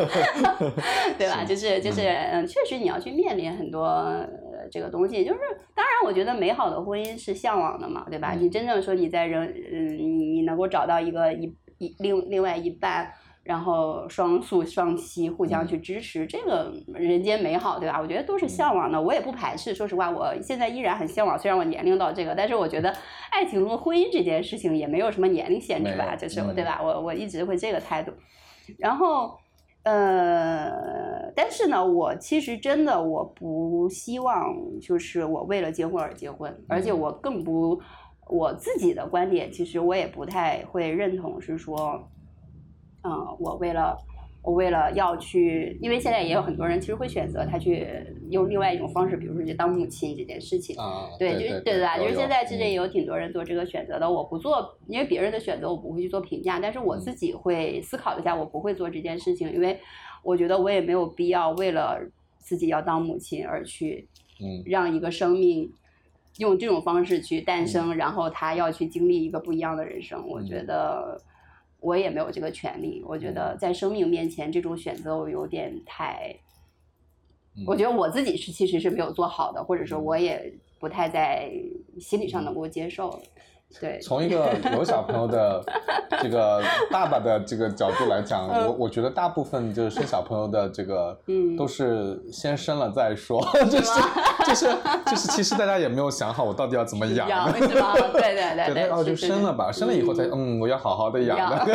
[1.19, 1.45] 对吧？
[1.45, 3.85] 就是就是嗯，确实你要去面临很多。
[3.85, 4.27] 呃
[4.73, 5.41] 这个东西就是，
[5.75, 8.33] 当然，我觉得美好的婚姻是向往的嘛，对吧？
[8.33, 13.13] 你真正说你在人，嗯，你你能够找到一个一一另另外一半，
[13.45, 18.01] 然后双宿双栖，互相去支持，这个人间美好，对吧？
[18.01, 19.73] 我觉得都是向往的，我也不排斥。
[19.73, 22.93] 说实话，我现在依然很向往，虽然我年龄到这个，但是我觉得
[23.31, 26.81] 爱情和婚姻这件事情也没有什么年龄限制吧，就是对吧？
[26.83, 28.11] 我我一直会这个态度，
[28.79, 29.39] 然后。
[29.87, 37.79] 呃，但是呢，我其实真的我不希望就是我为了结婚而结婚，而且我更不
[38.27, 42.03] 我自己的观点，其实我也不太会认同是说，
[43.05, 43.97] 嗯，我为了。
[44.47, 47.89] 我为了要去，因为现在也有很多人其实会选择他去
[48.29, 50.77] 用另外一种方式，比如说去当母亲这件事情。
[50.79, 51.97] 啊，对，就是对吧？
[51.97, 54.11] 就是现在其实也有挺多人做这个选择的。
[54.11, 59.81] 我不做，因为别人的选择我不会去做评价，但是我自己会思考一下，我不会做这件事情，因为
[60.23, 61.99] 我觉得我也没有必要为了
[62.37, 64.07] 自己要当母亲而去，
[64.43, 65.73] 嗯，让一个生命
[66.37, 70.23] 用这种方式去诞生，然后他要去经历一个不一样的人生。
[70.29, 71.19] 我觉得。
[71.85, 76.35] 我也没有这个权利，我觉得在生命面前这种选择我有点太，
[77.67, 81.53] 我觉得我自己是其实是没有做好的，或者说我也不太在
[82.01, 83.23] 心理上能够接受。
[83.81, 85.61] 对，从一个有小朋友的
[86.23, 94.01] 这个爸爸的这个角度来讲，我我觉得大部分就是生小朋友的这个，嗯，都是先生了再说，就是
[94.47, 94.67] 就是
[95.07, 97.51] 就是，其实大家也没有想好我到底要怎么养？
[97.53, 97.69] 对对
[98.13, 101.75] 对对，然后就生了吧，生了以后才嗯，我要好好的 养的，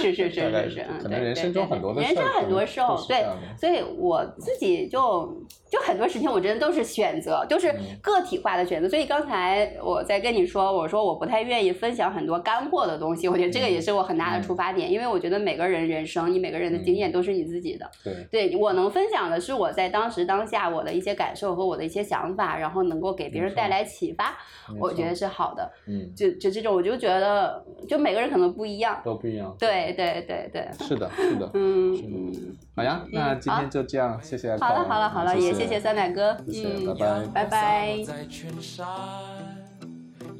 [0.00, 3.26] 是是是是是，可能人生中很多的人生很多时候，对，
[3.58, 5.36] 所以我自己就。
[5.70, 8.88] 就很多事情，我真的都是选择，都是个体化的选择。
[8.88, 13.28] 所以刚才我在跟你说，我说我不太愿意分享很多干货的东西。
[13.28, 17.90] 我觉得这个也是我很大的出发点，因为我觉得每个人人生，你每个人的经验都是你自己的。
[18.02, 24.36] 对，对我能分享的是我在当时当下我的一些感受和我的一些想法，然后能够给别人带来启发，
[24.80, 25.70] 我觉得是好的。
[25.86, 29.54] 嗯，就就这种，我就觉得，就每个人可能不一样，都不一样。
[29.58, 32.56] 对对对对， 是的，是的，嗯嗯。
[32.76, 34.56] 好呀，那今天就这样，谢谢。
[34.56, 38.04] 好了好了好了，也谢谢酸奶哥，嗯，拜拜拜拜。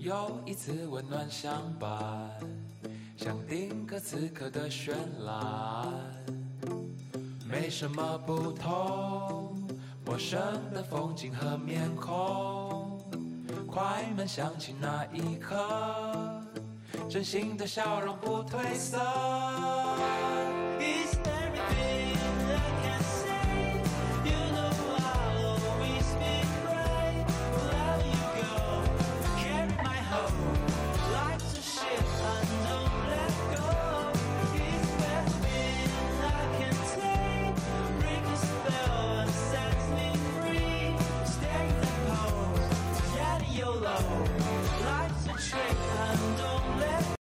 [0.04, 1.90] 有一次温暖相伴，
[3.16, 4.92] 像定格此刻的绚
[5.24, 5.90] 烂，
[7.48, 9.66] 没什么不同，
[10.04, 10.38] 陌生
[10.74, 13.00] 的风景和面孔，
[13.66, 15.56] 快门响起那一刻。
[17.08, 18.98] 真心的笑容不褪色。